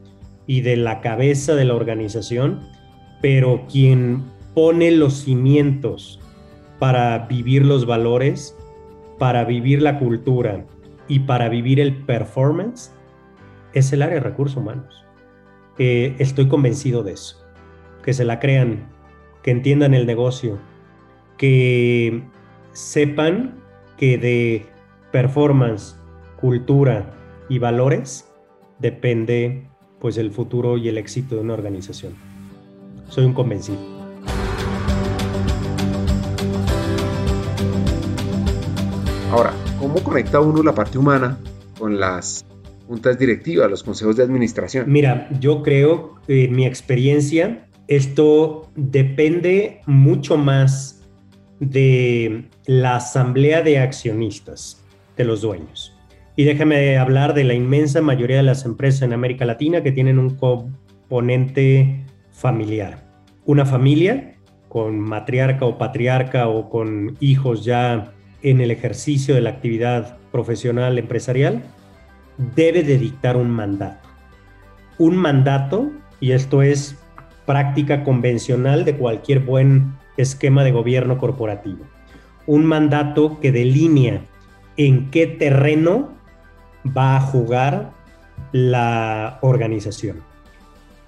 y 0.48 0.62
de 0.62 0.76
la 0.76 1.02
cabeza 1.02 1.56
de 1.56 1.66
la 1.66 1.76
organización, 1.76 2.60
pero 3.22 3.66
quien 3.72 4.24
pone 4.54 4.92
los 4.92 5.24
cimientos 5.24 6.20
para 6.80 7.28
vivir 7.28 7.66
los 7.66 7.86
valores, 7.86 8.58
para 9.22 9.44
vivir 9.44 9.84
la 9.84 10.00
cultura 10.00 10.66
y 11.08 11.20
para 11.20 11.48
vivir 11.48 11.80
el 11.80 11.96
performance, 11.96 12.92
es 13.72 13.94
el 13.94 14.02
área 14.02 14.16
de 14.16 14.22
recursos 14.22 14.58
humanos. 14.58 15.06
Eh, 15.78 16.16
estoy 16.18 16.48
convencido 16.48 17.04
de 17.04 17.14
eso. 17.14 17.38
Que 18.04 18.14
se 18.14 18.26
la 18.26 18.40
crean, 18.40 18.90
que 19.44 19.52
entiendan 19.52 19.94
el 19.94 20.08
negocio, 20.08 20.58
que 21.38 22.24
sepan 22.72 23.60
que 23.96 24.18
de 24.18 24.66
performance, 25.12 26.00
cultura 26.40 27.14
y 27.48 27.60
valores 27.60 28.28
depende 28.80 29.68
pues 30.00 30.18
el 30.18 30.32
futuro 30.32 30.80
y 30.80 30.88
el 30.88 30.98
éxito 30.98 31.36
de 31.36 31.42
una 31.42 31.54
organización. 31.54 32.14
Soy 33.08 33.26
un 33.26 33.34
convencido. 33.36 34.01
¿Cómo 39.92 40.06
conecta 40.06 40.40
uno 40.40 40.64
la 40.64 40.74
parte 40.74 40.98
humana 40.98 41.38
con 41.78 42.00
las 42.00 42.46
juntas 42.88 43.20
directivas, 43.20 43.70
los 43.70 43.84
consejos 43.84 44.16
de 44.16 44.24
administración? 44.24 44.86
Mira, 44.88 45.28
yo 45.42 45.62
creo, 45.64 46.16
en 46.30 46.56
mi 46.56 46.66
experiencia, 46.66 47.68
esto 47.90 48.70
depende 48.76 49.82
mucho 49.88 50.38
más 50.38 51.02
de 51.60 52.46
la 52.68 52.96
asamblea 52.96 53.64
de 53.64 53.80
accionistas, 53.80 54.82
de 55.18 55.26
los 55.26 55.42
dueños. 55.42 55.94
Y 56.38 56.46
déjame 56.46 56.98
hablar 56.98 57.34
de 57.34 57.44
la 57.44 57.54
inmensa 57.54 58.02
mayoría 58.02 58.38
de 58.38 58.44
las 58.44 58.64
empresas 58.64 59.02
en 59.02 59.12
América 59.12 59.44
Latina 59.44 59.84
que 59.84 59.92
tienen 59.92 60.20
un 60.20 60.38
componente 60.38 62.06
familiar. 62.32 63.04
Una 63.46 63.66
familia 63.66 64.36
con 64.70 64.98
matriarca 64.98 65.66
o 65.66 65.78
patriarca 65.78 66.48
o 66.48 66.70
con 66.70 67.18
hijos 67.20 67.66
ya 67.66 68.14
en 68.42 68.62
el 68.62 68.72
ejercicio 68.72 69.36
de 69.36 69.42
la 69.42 69.52
actividad 69.52 70.18
profesional 70.32 70.98
empresarial 70.98 71.64
debe 72.56 72.84
de 72.84 72.98
dictar 72.98 73.38
un 73.38 73.50
mandato. 73.50 74.10
Un 74.98 75.18
mandato, 75.18 75.92
y 76.20 76.32
esto 76.32 76.62
es 76.62 76.98
práctica 77.46 78.04
convencional 78.04 78.86
de 78.86 78.96
cualquier 78.96 79.40
buen 79.40 79.94
esquema 80.18 80.64
de 80.64 80.72
gobierno 80.72 81.18
corporativo. 81.18 81.86
Un 82.46 82.66
mandato 82.66 83.40
que 83.40 83.52
delinea 83.52 84.26
en 84.78 85.12
qué 85.12 85.28
terreno 85.28 86.14
va 86.86 87.18
a 87.18 87.22
jugar 87.22 87.92
la 88.52 89.40
organización. 89.42 90.22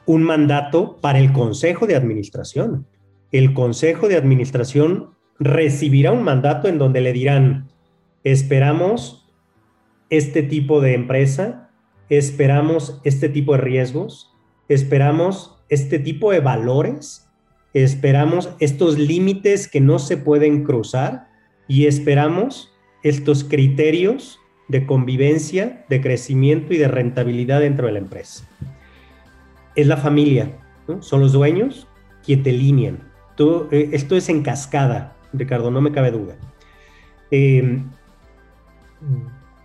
Un 0.05 0.23
mandato 0.23 0.97
para 0.97 1.19
el 1.19 1.31
Consejo 1.31 1.87
de 1.87 1.95
Administración. 1.95 2.85
El 3.31 3.53
Consejo 3.53 4.07
de 4.07 4.17
Administración 4.17 5.11
recibirá 5.43 6.11
un 6.11 6.23
mandato 6.23 6.67
en 6.67 6.77
donde 6.77 7.01
le 7.01 7.13
dirán, 7.13 7.69
esperamos 8.23 9.29
este 10.09 10.43
tipo 10.43 10.81
de 10.81 10.93
empresa, 10.93 11.69
esperamos 12.09 13.01
este 13.03 13.29
tipo 13.29 13.53
de 13.53 13.59
riesgos, 13.59 14.33
esperamos 14.69 15.63
este 15.69 15.99
tipo 15.99 16.31
de 16.31 16.39
valores, 16.39 17.29
esperamos 17.73 18.49
estos 18.59 18.97
límites 18.97 19.67
que 19.67 19.81
no 19.81 19.99
se 19.99 20.17
pueden 20.17 20.63
cruzar 20.63 21.27
y 21.67 21.85
esperamos 21.85 22.71
estos 23.01 23.43
criterios 23.43 24.39
de 24.67 24.85
convivencia, 24.85 25.85
de 25.89 26.01
crecimiento 26.01 26.73
y 26.73 26.77
de 26.77 26.87
rentabilidad 26.87 27.59
dentro 27.59 27.87
de 27.87 27.93
la 27.93 27.99
empresa. 27.99 28.47
Es 29.75 29.87
la 29.87 29.97
familia, 29.97 30.59
son 30.99 31.21
los 31.21 31.33
dueños 31.33 31.87
quienes 32.23 32.43
te 32.43 32.51
linean. 32.53 33.11
Eh, 33.39 33.89
esto 33.93 34.15
es 34.15 34.29
en 34.29 34.43
cascada, 34.43 35.12
Ricardo, 35.33 35.71
no 35.71 35.81
me 35.81 35.91
cabe 35.91 36.11
duda. 36.11 36.35
Em, 37.31 37.89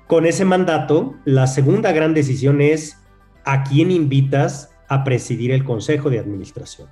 con 0.06 0.26
ese 0.26 0.44
mandato, 0.44 1.14
la 1.24 1.46
segunda 1.46 1.92
gran 1.92 2.14
decisión 2.14 2.60
es 2.60 2.98
a 3.44 3.62
quién 3.62 3.90
invitas 3.90 4.74
a 4.88 5.04
presidir 5.04 5.52
el 5.52 5.64
Consejo 5.64 6.10
de 6.10 6.18
Administración 6.18 6.88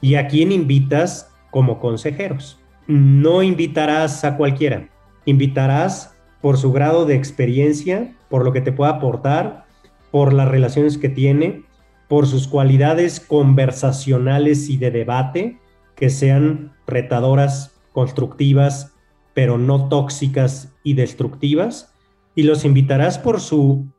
y 0.00 0.14
a 0.14 0.28
quién 0.28 0.52
invitas 0.52 1.34
como 1.50 1.80
consejeros. 1.80 2.60
No 2.86 3.42
invitarás 3.42 4.24
a 4.24 4.36
cualquiera, 4.36 4.88
invitarás 5.24 6.16
por 6.40 6.56
su 6.56 6.72
grado 6.72 7.04
de 7.04 7.16
experiencia, 7.16 8.14
por 8.28 8.44
lo 8.44 8.52
que 8.52 8.60
te 8.60 8.72
pueda 8.72 8.92
aportar, 8.92 9.66
por 10.10 10.32
las 10.32 10.48
relaciones 10.48 10.96
que 10.96 11.08
tiene, 11.08 11.64
por 12.08 12.26
sus 12.26 12.48
cualidades 12.48 13.20
conversacionales 13.20 14.70
y 14.70 14.78
de 14.78 14.90
debate, 14.90 15.58
que 15.94 16.08
sean 16.08 16.72
retadoras 16.86 17.77
constructivas, 17.98 18.94
pero 19.34 19.58
no 19.58 19.88
tóxicas 19.88 20.72
y 20.84 20.94
destructivas, 20.94 21.92
y 22.36 22.44
los 22.44 22.64
invitarás 22.64 23.18
por 23.18 23.40
su, 23.40 23.92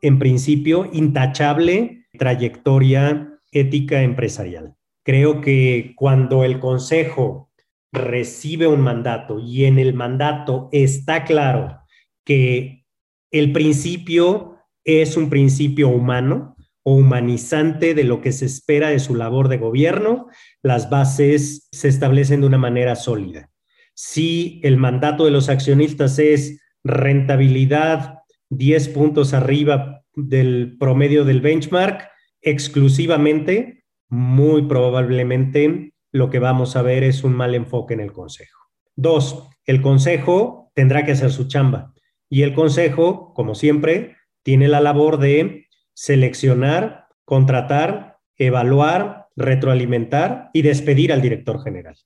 en 0.00 0.20
principio, 0.20 0.88
intachable 0.92 2.06
trayectoria 2.16 3.40
ética 3.50 4.02
empresarial. 4.02 4.76
Creo 5.04 5.40
que 5.40 5.94
cuando 5.96 6.44
el 6.44 6.60
Consejo 6.60 7.50
recibe 7.90 8.68
un 8.68 8.82
mandato 8.82 9.40
y 9.40 9.64
en 9.64 9.80
el 9.80 9.94
mandato 9.94 10.68
está 10.70 11.24
claro 11.24 11.80
que 12.24 12.84
el 13.32 13.50
principio 13.50 14.58
es 14.84 15.16
un 15.16 15.28
principio 15.28 15.88
humano 15.88 16.54
humanizante 16.94 17.94
de 17.94 18.04
lo 18.04 18.20
que 18.20 18.32
se 18.32 18.46
espera 18.46 18.90
de 18.90 18.98
su 18.98 19.14
labor 19.14 19.48
de 19.48 19.58
gobierno, 19.58 20.28
las 20.62 20.90
bases 20.90 21.68
se 21.72 21.88
establecen 21.88 22.40
de 22.40 22.46
una 22.46 22.58
manera 22.58 22.96
sólida. 22.96 23.50
Si 23.94 24.60
el 24.62 24.76
mandato 24.76 25.24
de 25.24 25.30
los 25.30 25.48
accionistas 25.48 26.18
es 26.18 26.60
rentabilidad 26.84 28.18
10 28.50 28.88
puntos 28.90 29.34
arriba 29.34 30.02
del 30.14 30.76
promedio 30.78 31.24
del 31.24 31.40
benchmark, 31.40 32.08
exclusivamente, 32.40 33.84
muy 34.08 34.62
probablemente 34.62 35.94
lo 36.12 36.30
que 36.30 36.38
vamos 36.38 36.76
a 36.76 36.82
ver 36.82 37.04
es 37.04 37.24
un 37.24 37.34
mal 37.34 37.54
enfoque 37.54 37.94
en 37.94 38.00
el 38.00 38.12
consejo. 38.12 38.58
Dos, 38.96 39.48
el 39.66 39.82
consejo 39.82 40.70
tendrá 40.74 41.04
que 41.04 41.12
hacer 41.12 41.30
su 41.30 41.46
chamba 41.46 41.92
y 42.30 42.42
el 42.42 42.54
consejo, 42.54 43.32
como 43.34 43.54
siempre, 43.54 44.16
tiene 44.42 44.68
la 44.68 44.80
labor 44.80 45.18
de 45.18 45.67
seleccionar, 45.98 47.08
contratar, 47.24 48.18
evaluar 48.36 49.26
retroalimentar 49.34 50.48
y 50.52 50.62
despedir 50.62 51.12
al 51.12 51.20
director 51.20 51.60
general. 51.60 51.96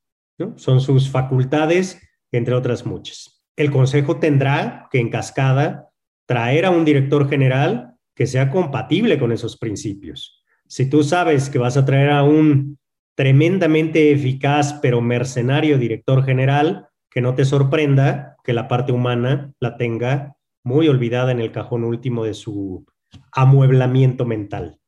Son 0.57 0.81
sus 0.81 1.11
facultades, 1.11 2.00
entre 2.33 2.55
otras 2.55 2.87
muchas. 2.87 3.44
El 3.55 3.70
Consejo 3.70 4.18
tendrá 4.18 4.88
que 4.90 4.98
en 4.98 5.11
cascada 5.11 5.90
traer 6.26 6.64
a 6.64 6.70
un 6.70 6.87
director 6.87 7.28
general 7.28 7.94
que 8.14 8.26
sea 8.26 8.48
compatible 8.48 9.18
con 9.18 9.31
esos 9.31 9.59
principios. 9.59 10.42
Si 10.66 10.88
tú 10.88 11.02
sabes 11.02 11.50
que 11.50 11.59
vas 11.59 11.76
a 11.76 11.85
traer 11.85 12.11
a 12.11 12.22
un 12.22 12.78
tremendamente 13.14 14.11
eficaz 14.11 14.72
pero 14.81 15.02
mercenario 15.02 15.76
director 15.76 16.24
general, 16.24 16.88
que 17.11 17.20
no 17.20 17.35
te 17.35 17.44
sorprenda 17.44 18.37
que 18.42 18.55
la 18.55 18.68
parte 18.68 18.92
humana 18.92 19.52
la 19.61 19.76
tenga 19.76 20.35
muy 20.64 20.88
olvidada 20.88 21.31
en 21.31 21.40
el 21.40 21.52
cajón 21.52 21.85
último 21.85 22.24
de 22.24 22.33
su 22.33 22.87
amueblamiento 23.33 24.25
mental. 24.25 24.81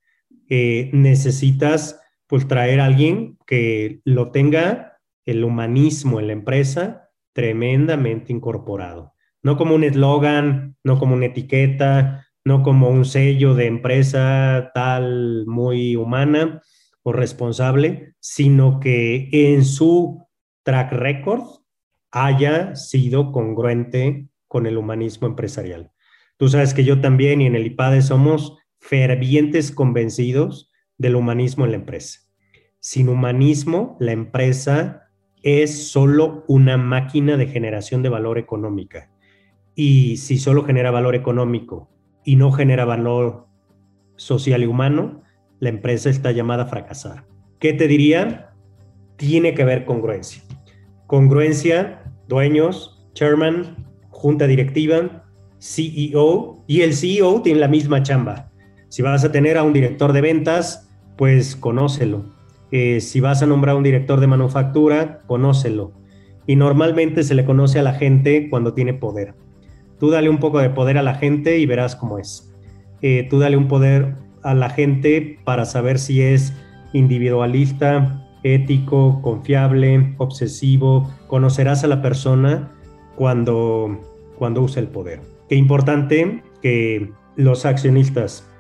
Eh, 0.49 0.91
necesitas 0.93 2.01
pues 2.27 2.47
traer 2.47 2.81
a 2.81 2.87
alguien 2.87 3.39
que 3.47 4.01
lo 4.05 4.31
tenga 4.31 4.99
el 5.25 5.45
humanismo 5.45 6.21
en 6.21 6.29
la 6.29 6.33
empresa 6.35 7.11
tremendamente 7.33 8.33
incorporado. 8.33 9.15
No 9.43 9.57
como 9.57 9.75
un 9.75 9.85
eslogan, 9.85 10.77
no 10.85 10.99
como 10.99 11.15
una 11.15 11.27
etiqueta, 11.27 12.27
no 12.45 12.63
como 12.63 12.89
un 12.89 13.05
sello 13.05 13.55
de 13.55 13.67
empresa 13.67 14.71
tal 14.75 15.45
muy 15.47 15.97
humana 15.97 16.63
o 17.03 17.13
responsable, 17.13 18.15
sino 18.21 18.81
que 18.81 19.29
en 19.33 19.65
su 19.65 20.27
track 20.63 20.93
record 20.93 21.43
haya 22.11 22.75
sido 22.77 23.33
congruente 23.33 24.29
con 24.47 24.67
el 24.67 24.79
humanismo 24.79 25.27
empresarial. 25.27 25.91
Tú 26.37 26.49
sabes 26.49 26.75
que 26.75 26.85
yo 26.85 27.01
también 27.01 27.41
y 27.41 27.47
en 27.47 27.55
el 27.55 27.67
IPADE 27.67 28.03
somos 28.03 28.59
fervientes 28.79 29.71
convencidos 29.71 30.71
del 30.99 31.17
humanismo 31.17 31.65
en 31.65 31.71
la 31.71 31.77
empresa. 31.77 32.21
Sin 32.81 33.09
humanismo, 33.09 33.97
la 34.01 34.13
empresa 34.13 35.11
es 35.43 35.89
solo 35.89 36.45
una 36.49 36.77
máquina 36.77 37.37
de 37.37 37.47
generación 37.47 38.03
de 38.03 38.09
valor 38.09 38.39
económica. 38.39 39.11
Y 39.75 40.17
si 40.17 40.39
solo 40.39 40.65
genera 40.65 40.91
valor 40.91 41.15
económico 41.15 41.91
y 42.25 42.37
no 42.37 42.53
genera 42.53 42.85
valor 42.85 43.47
social 44.17 44.63
y 44.63 44.67
humano, 44.67 45.23
la 45.61 45.69
empresa 45.69 46.11
está 46.11 46.33
llamada 46.33 46.65
a 46.65 46.67
fracasar. 46.67 47.27
¿Qué 47.59 47.73
te 47.73 47.89
diría? 47.89 48.55
Tiene 49.17 49.55
que 49.55 49.63
haber 49.63 49.85
congruencia. 49.85 50.43
Congruencia, 51.07 52.03
dueños, 52.29 53.07
chairman, 53.15 53.87
junta 54.11 54.47
directiva, 54.47 55.24
CEO, 55.65 56.63
y 56.67 56.83
el 56.83 56.95
CEO 56.95 57.41
tiene 57.41 57.61
la 57.61 57.69
misma 57.69 58.03
chamba. 58.03 58.51
Si 58.89 59.01
vas 59.01 59.25
a 59.25 59.33
tener 59.33 59.57
a 59.57 59.63
un 59.63 59.73
director 59.73 60.13
de 60.13 60.21
ventas, 60.21 60.91
pues 61.17 61.57
conócelo. 61.57 62.27
Eh, 62.71 63.01
si 63.01 63.21
vas 63.21 63.43
a 63.43 63.47
nombrar 63.47 63.75
a 63.75 63.79
un 63.79 63.83
director 63.83 64.21
de 64.21 64.27
manufactura, 64.27 65.23
conócelo. 65.27 65.93
Y 66.47 66.57
normalmente 66.57 67.23
se 67.23 67.35
le 67.35 67.47
conoce 67.47 67.79
a 67.79 67.83
la 67.83 67.95
gente 67.95 68.51
cuando 68.51 68.75
tiene 68.75 68.93
poder. 68.93 69.35
Tú 69.99 70.11
dale 70.11 70.29
un 70.29 70.39
poco 70.39 70.59
de 70.59 70.69
poder 70.69 70.99
a 70.99 71.03
la 71.03 71.15
gente 71.15 71.59
y 71.59 71.65
verás 71.65 71.97
cómo 71.97 72.19
es. 72.19 72.53
Eh, 73.01 73.27
tú 73.31 73.39
dale 73.39 73.57
un 73.57 73.69
poder 73.69 74.17
a 74.43 74.53
la 74.53 74.69
gente 74.69 75.39
para 75.45 75.65
saber 75.65 75.99
si 75.99 76.21
es 76.21 76.53
individualista, 76.93 78.23
ético, 78.43 79.23
confiable, 79.23 80.15
obsesivo. 80.19 81.11
Conocerás 81.27 81.85
a 81.85 81.87
la 81.87 82.03
persona 82.03 82.71
cuando, 83.17 83.99
cuando 84.37 84.61
usa 84.61 84.83
el 84.83 84.89
poder. 84.89 85.34
Qué 85.49 85.57
importante 85.57 86.43
que 86.63 87.13
los 87.37 87.67
accionistas, 87.67 88.51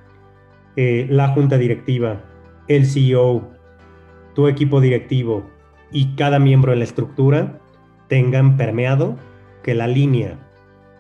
eh, 0.77 1.07
la 1.09 1.29
junta 1.29 1.57
directiva, 1.59 2.23
el 2.68 2.87
CEO, 2.87 3.51
tu 4.35 4.49
equipo 4.49 4.81
directivo 4.81 5.49
y 5.90 6.14
cada 6.16 6.38
miembro 6.38 6.73
de 6.73 6.79
la 6.79 6.85
estructura 6.85 7.61
tengan 8.09 8.57
permeado 8.57 9.16
que 9.62 9.75
la 9.75 9.87
línea 9.87 10.38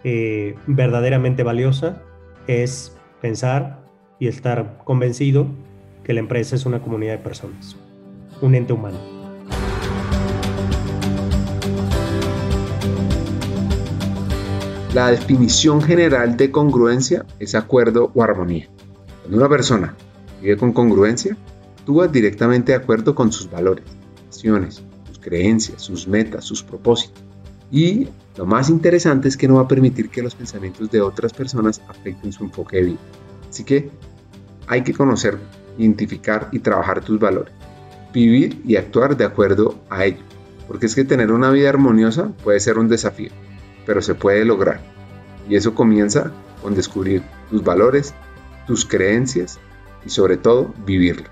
eh, 0.04 0.54
verdaderamente 0.66 1.42
valiosa 1.42 2.02
es 2.46 2.96
pensar 3.20 3.84
y 4.18 4.28
estar 4.28 4.78
convencido 4.84 5.46
que 6.04 6.12
la 6.12 6.20
empresa 6.20 6.56
es 6.56 6.66
una 6.66 6.80
comunidad 6.80 7.12
de 7.12 7.24
personas, 7.24 7.76
un 8.40 8.54
ente 8.54 8.72
humano. 8.72 9.13
La 14.94 15.10
definición 15.10 15.82
general 15.82 16.36
de 16.36 16.52
congruencia 16.52 17.26
es 17.40 17.56
acuerdo 17.56 18.12
o 18.14 18.22
armonía. 18.22 18.68
Cuando 19.22 19.38
una 19.38 19.48
persona 19.48 19.96
vive 20.40 20.56
con 20.56 20.72
congruencia, 20.72 21.36
actúa 21.80 22.06
directamente 22.06 22.70
de 22.70 22.78
acuerdo 22.78 23.12
con 23.12 23.32
sus 23.32 23.50
valores, 23.50 23.84
acciones, 24.28 24.84
sus 25.08 25.18
creencias, 25.18 25.82
sus 25.82 26.06
metas, 26.06 26.44
sus 26.44 26.62
propósitos. 26.62 27.24
Y 27.72 28.06
lo 28.36 28.46
más 28.46 28.70
interesante 28.70 29.26
es 29.26 29.36
que 29.36 29.48
no 29.48 29.56
va 29.56 29.62
a 29.62 29.68
permitir 29.68 30.10
que 30.10 30.22
los 30.22 30.36
pensamientos 30.36 30.88
de 30.92 31.00
otras 31.00 31.32
personas 31.32 31.82
afecten 31.88 32.32
su 32.32 32.44
enfoque 32.44 32.76
de 32.76 32.82
vida. 32.84 33.00
Así 33.50 33.64
que 33.64 33.90
hay 34.68 34.84
que 34.84 34.94
conocer, 34.94 35.38
identificar 35.76 36.50
y 36.52 36.60
trabajar 36.60 37.04
tus 37.04 37.18
valores. 37.18 37.52
Vivir 38.12 38.62
y 38.64 38.76
actuar 38.76 39.16
de 39.16 39.24
acuerdo 39.24 39.74
a 39.90 40.04
ellos. 40.04 40.22
Porque 40.68 40.86
es 40.86 40.94
que 40.94 41.04
tener 41.04 41.32
una 41.32 41.50
vida 41.50 41.68
armoniosa 41.68 42.28
puede 42.44 42.60
ser 42.60 42.78
un 42.78 42.86
desafío, 42.86 43.32
pero 43.86 44.02
se 44.02 44.14
puede 44.14 44.44
lograr. 44.44 44.80
Y 45.48 45.56
eso 45.56 45.74
comienza 45.74 46.32
con 46.62 46.74
descubrir 46.74 47.22
tus 47.50 47.62
valores, 47.62 48.14
tus 48.66 48.84
creencias 48.84 49.58
y 50.04 50.10
sobre 50.10 50.36
todo 50.36 50.74
vivirlo. 50.86 51.28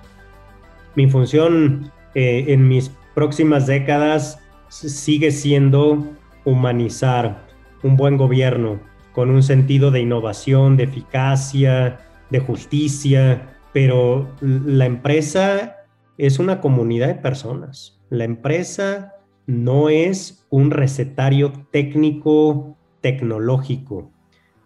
Mi 0.95 1.09
función 1.11 1.91
eh, 2.15 2.45
en 2.49 2.69
mis 2.69 2.91
próximas 3.15 3.67
décadas 3.67 4.38
sigue 4.69 5.31
siendo 5.31 6.07
humanizar 6.45 7.47
un 7.83 7.97
buen 7.97 8.17
gobierno 8.17 8.81
con 9.12 9.31
un 9.31 9.43
sentido 9.43 9.91
de 9.91 10.01
innovación, 10.01 10.77
de 10.77 10.85
eficacia, 10.85 12.01
de 12.31 12.41
justicia, 12.41 13.59
pero 13.73 14.29
la 14.41 14.87
empresa 14.87 15.77
es 16.19 16.38
una 16.38 16.61
comunidad 16.61 17.09
de 17.09 17.15
personas. 17.15 18.01
La 18.11 18.25
empresa 18.25 19.15
no 19.47 19.89
es 19.89 20.47
un 20.51 20.71
recetario 20.71 21.53
técnico 21.71 22.77
tecnológico. 23.01 24.11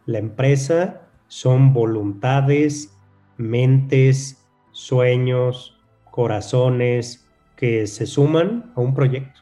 La 0.05 0.19
empresa 0.19 1.09
son 1.29 1.73
voluntades, 1.73 2.97
mentes, 3.37 4.47
sueños, 4.73 5.81
corazones 6.11 7.27
que 7.57 7.87
se 7.87 8.07
suman 8.07 8.73
a 8.75 8.81
un 8.81 8.95
proyecto, 8.95 9.41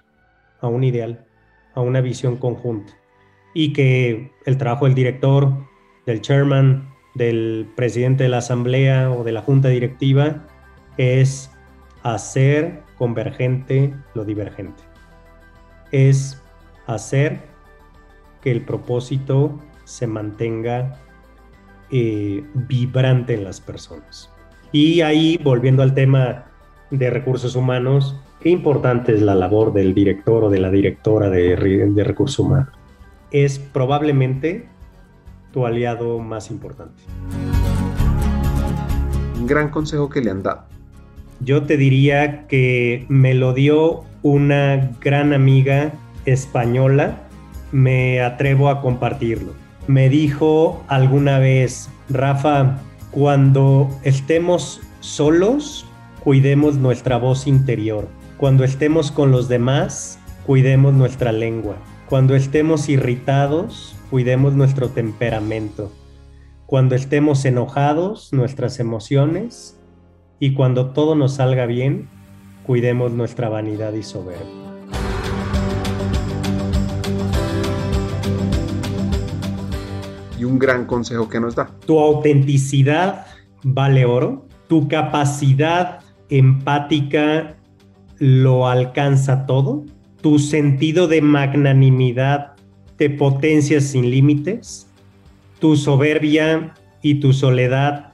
a 0.60 0.68
un 0.68 0.84
ideal, 0.84 1.26
a 1.74 1.80
una 1.80 2.00
visión 2.00 2.36
conjunta. 2.36 2.94
Y 3.52 3.72
que 3.72 4.32
el 4.46 4.58
trabajo 4.58 4.86
del 4.86 4.94
director, 4.94 5.52
del 6.06 6.20
chairman, 6.20 6.88
del 7.14 7.68
presidente 7.76 8.24
de 8.24 8.28
la 8.28 8.38
asamblea 8.38 9.10
o 9.10 9.24
de 9.24 9.32
la 9.32 9.42
junta 9.42 9.68
directiva 9.68 10.46
es 10.96 11.50
hacer 12.02 12.82
convergente 12.98 13.94
lo 14.14 14.24
divergente. 14.24 14.93
Es 15.94 16.42
hacer 16.88 17.38
que 18.42 18.50
el 18.50 18.62
propósito 18.62 19.60
se 19.84 20.08
mantenga 20.08 20.98
eh, 21.92 22.42
vibrante 22.52 23.34
en 23.34 23.44
las 23.44 23.60
personas. 23.60 24.28
Y 24.72 25.02
ahí, 25.02 25.38
volviendo 25.44 25.84
al 25.84 25.94
tema 25.94 26.46
de 26.90 27.10
recursos 27.10 27.54
humanos, 27.54 28.16
qué 28.40 28.50
importante 28.50 29.14
es 29.14 29.22
la 29.22 29.36
labor 29.36 29.72
del 29.72 29.94
director 29.94 30.42
o 30.42 30.50
de 30.50 30.58
la 30.58 30.72
directora 30.72 31.30
de, 31.30 31.54
de 31.54 32.04
recursos 32.04 32.40
humanos. 32.40 32.70
Es 33.30 33.60
probablemente 33.60 34.66
tu 35.52 35.64
aliado 35.64 36.18
más 36.18 36.50
importante. 36.50 37.04
Un 39.38 39.46
gran 39.46 39.70
consejo 39.70 40.08
que 40.08 40.20
le 40.22 40.32
han 40.32 40.42
dado. 40.42 40.64
Yo 41.38 41.62
te 41.62 41.76
diría 41.76 42.48
que 42.48 43.06
me 43.08 43.34
lo 43.34 43.52
dio 43.52 44.06
una 44.24 44.90
gran 45.02 45.34
amiga 45.34 45.92
española, 46.24 47.28
me 47.72 48.22
atrevo 48.22 48.70
a 48.70 48.80
compartirlo. 48.80 49.52
Me 49.86 50.08
dijo 50.08 50.82
alguna 50.88 51.38
vez, 51.38 51.90
Rafa, 52.08 52.78
cuando 53.10 53.90
estemos 54.02 54.80
solos, 55.00 55.86
cuidemos 56.20 56.76
nuestra 56.78 57.18
voz 57.18 57.46
interior. 57.46 58.08
Cuando 58.38 58.64
estemos 58.64 59.12
con 59.12 59.30
los 59.30 59.48
demás, 59.48 60.18
cuidemos 60.46 60.94
nuestra 60.94 61.30
lengua. 61.30 61.76
Cuando 62.08 62.34
estemos 62.34 62.88
irritados, 62.88 63.94
cuidemos 64.10 64.54
nuestro 64.54 64.88
temperamento. 64.88 65.92
Cuando 66.64 66.94
estemos 66.94 67.44
enojados, 67.44 68.32
nuestras 68.32 68.80
emociones. 68.80 69.78
Y 70.40 70.54
cuando 70.54 70.92
todo 70.92 71.14
nos 71.14 71.34
salga 71.34 71.66
bien, 71.66 72.08
cuidemos 72.64 73.12
nuestra 73.12 73.48
vanidad 73.48 73.92
y 73.92 74.02
soberbia. 74.02 74.44
Y 80.38 80.44
un 80.44 80.58
gran 80.58 80.86
consejo 80.86 81.28
que 81.28 81.40
nos 81.40 81.54
da. 81.54 81.70
Tu 81.86 81.98
autenticidad 81.98 83.26
vale 83.62 84.04
oro. 84.04 84.46
Tu 84.68 84.88
capacidad 84.88 86.00
empática 86.28 87.56
lo 88.18 88.66
alcanza 88.66 89.46
todo. 89.46 89.84
Tu 90.20 90.38
sentido 90.38 91.06
de 91.06 91.20
magnanimidad 91.20 92.54
te 92.96 93.10
potencias 93.10 93.84
sin 93.84 94.10
límites, 94.10 94.86
tu 95.58 95.76
soberbia 95.76 96.74
y 97.02 97.16
tu 97.16 97.32
soledad 97.32 98.12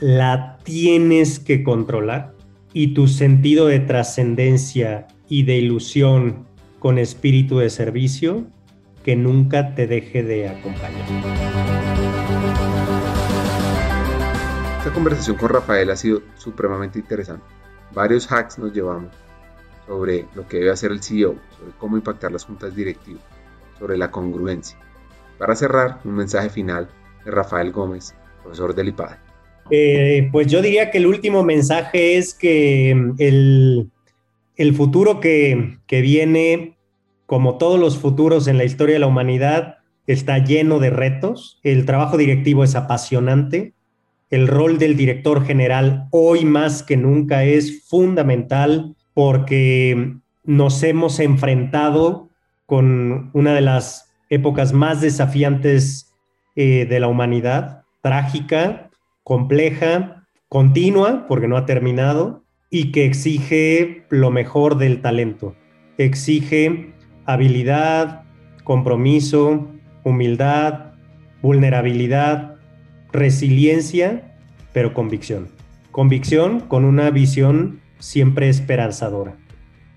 la 0.00 0.58
tienes 0.64 1.38
que 1.38 1.62
controlar 1.62 2.34
y 2.72 2.94
tu 2.94 3.08
sentido 3.08 3.66
de 3.66 3.80
trascendencia 3.80 5.08
y 5.28 5.44
de 5.44 5.56
ilusión 5.56 6.46
con 6.78 6.98
espíritu 6.98 7.58
de 7.58 7.70
servicio 7.70 8.46
que 9.04 9.16
nunca 9.16 9.74
te 9.74 9.86
deje 9.86 10.22
de 10.22 10.48
acompañar. 10.48 11.04
Esta 14.78 14.92
conversación 14.92 15.36
con 15.36 15.50
Rafael 15.50 15.90
ha 15.90 15.96
sido 15.96 16.22
supremamente 16.36 16.98
interesante. 16.98 17.44
Varios 17.92 18.30
hacks 18.30 18.58
nos 18.58 18.72
llevamos 18.72 19.12
sobre 19.86 20.26
lo 20.34 20.46
que 20.46 20.58
debe 20.58 20.70
hacer 20.70 20.92
el 20.92 21.02
CEO, 21.02 21.34
sobre 21.58 21.72
cómo 21.78 21.96
impactar 21.96 22.32
las 22.32 22.44
juntas 22.44 22.74
directivas 22.74 23.22
sobre 23.80 23.96
la 23.96 24.10
congruencia. 24.10 24.78
Para 25.38 25.56
cerrar, 25.56 26.00
un 26.04 26.14
mensaje 26.14 26.50
final 26.50 26.88
de 27.24 27.30
Rafael 27.30 27.72
Gómez, 27.72 28.14
profesor 28.42 28.74
del 28.74 28.88
IPAD. 28.88 29.29
Eh, 29.70 30.28
pues 30.32 30.48
yo 30.48 30.62
diría 30.62 30.90
que 30.90 30.98
el 30.98 31.06
último 31.06 31.44
mensaje 31.44 32.16
es 32.16 32.34
que 32.34 32.94
mm, 32.94 33.14
el, 33.18 33.90
el 34.56 34.74
futuro 34.74 35.20
que, 35.20 35.78
que 35.86 36.00
viene, 36.00 36.76
como 37.26 37.58
todos 37.58 37.78
los 37.78 37.98
futuros 37.98 38.48
en 38.48 38.58
la 38.58 38.64
historia 38.64 38.94
de 38.94 39.00
la 39.00 39.06
humanidad, 39.06 39.78
está 40.06 40.38
lleno 40.38 40.78
de 40.78 40.90
retos. 40.90 41.60
El 41.62 41.86
trabajo 41.86 42.16
directivo 42.16 42.64
es 42.64 42.74
apasionante, 42.74 43.74
el 44.30 44.46
rol 44.46 44.78
del 44.78 44.96
director 44.96 45.44
general 45.44 46.06
hoy 46.12 46.44
más 46.44 46.82
que 46.82 46.96
nunca 46.96 47.44
es 47.44 47.84
fundamental 47.88 48.94
porque 49.12 50.14
nos 50.44 50.82
hemos 50.82 51.18
enfrentado 51.18 52.28
con 52.64 53.30
una 53.32 53.52
de 53.52 53.60
las 53.60 54.12
épocas 54.28 54.72
más 54.72 55.00
desafiantes 55.00 56.14
eh, 56.54 56.86
de 56.88 57.00
la 57.00 57.08
humanidad, 57.08 57.82
trágica, 58.02 58.89
compleja, 59.30 60.26
continua, 60.48 61.26
porque 61.28 61.46
no 61.46 61.56
ha 61.56 61.64
terminado, 61.64 62.42
y 62.68 62.90
que 62.90 63.04
exige 63.04 64.04
lo 64.08 64.32
mejor 64.32 64.76
del 64.76 65.02
talento. 65.02 65.54
Exige 65.98 66.94
habilidad, 67.26 68.24
compromiso, 68.64 69.68
humildad, 70.02 70.94
vulnerabilidad, 71.42 72.56
resiliencia, 73.12 74.36
pero 74.72 74.94
convicción. 74.94 75.46
Convicción 75.92 76.58
con 76.58 76.84
una 76.84 77.10
visión 77.10 77.82
siempre 78.00 78.48
esperanzadora. 78.48 79.36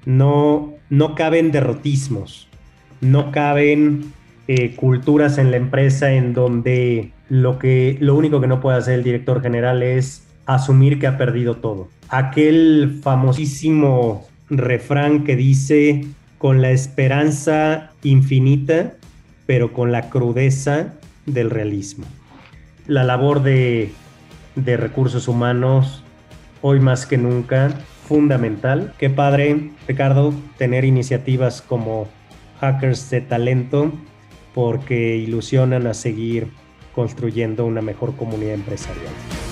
No, 0.06 0.76
no 0.92 1.16
caben 1.16 1.52
derrotismos, 1.52 2.50
no 3.02 3.32
caben 3.32 4.14
eh, 4.48 4.76
culturas 4.76 5.38
en 5.38 5.52
la 5.52 5.58
empresa 5.58 6.12
en 6.12 6.34
donde 6.34 7.12
lo, 7.30 7.60
que, 7.60 7.98
lo 8.00 8.16
único 8.16 8.42
que 8.42 8.48
no 8.48 8.60
puede 8.60 8.78
hacer 8.78 8.96
el 8.96 9.04
director 9.04 9.42
general 9.42 9.84
es 9.84 10.28
asumir 10.46 11.00
que 11.00 11.08
ha 11.08 11.18
perdido 11.18 11.58
todo. 11.58 11.88
Aquel 12.10 13.00
famosísimo 13.02 14.28
refrán 14.50 15.24
que 15.24 15.36
dice, 15.36 16.06
con 16.38 16.62
la 16.62 16.72
esperanza 16.72 17.92
infinita, 18.04 18.94
pero 19.46 19.72
con 19.72 19.92
la 19.92 20.10
crudeza 20.10 20.96
del 21.26 21.50
realismo. 21.50 22.06
La 22.86 23.04
labor 23.04 23.44
de, 23.44 23.92
de 24.56 24.78
recursos 24.78 25.28
humanos, 25.28 26.04
hoy 26.62 26.82
más 26.82 27.06
que 27.06 27.18
nunca, 27.18 27.70
fundamental. 28.08 28.94
Qué 28.98 29.10
padre, 29.10 29.72
Ricardo, 29.88 30.34
tener 30.58 30.84
iniciativas 30.84 31.62
como 31.62 32.10
Hackers 32.60 33.10
de 33.10 33.22
Talento, 33.22 33.92
porque 34.54 35.18
ilusionan 35.18 35.88
a 35.88 35.94
seguir 35.94 36.48
construyendo 36.94 37.66
una 37.66 37.82
mejor 37.82 38.16
comunidad 38.16 38.54
empresarial. 38.54 39.43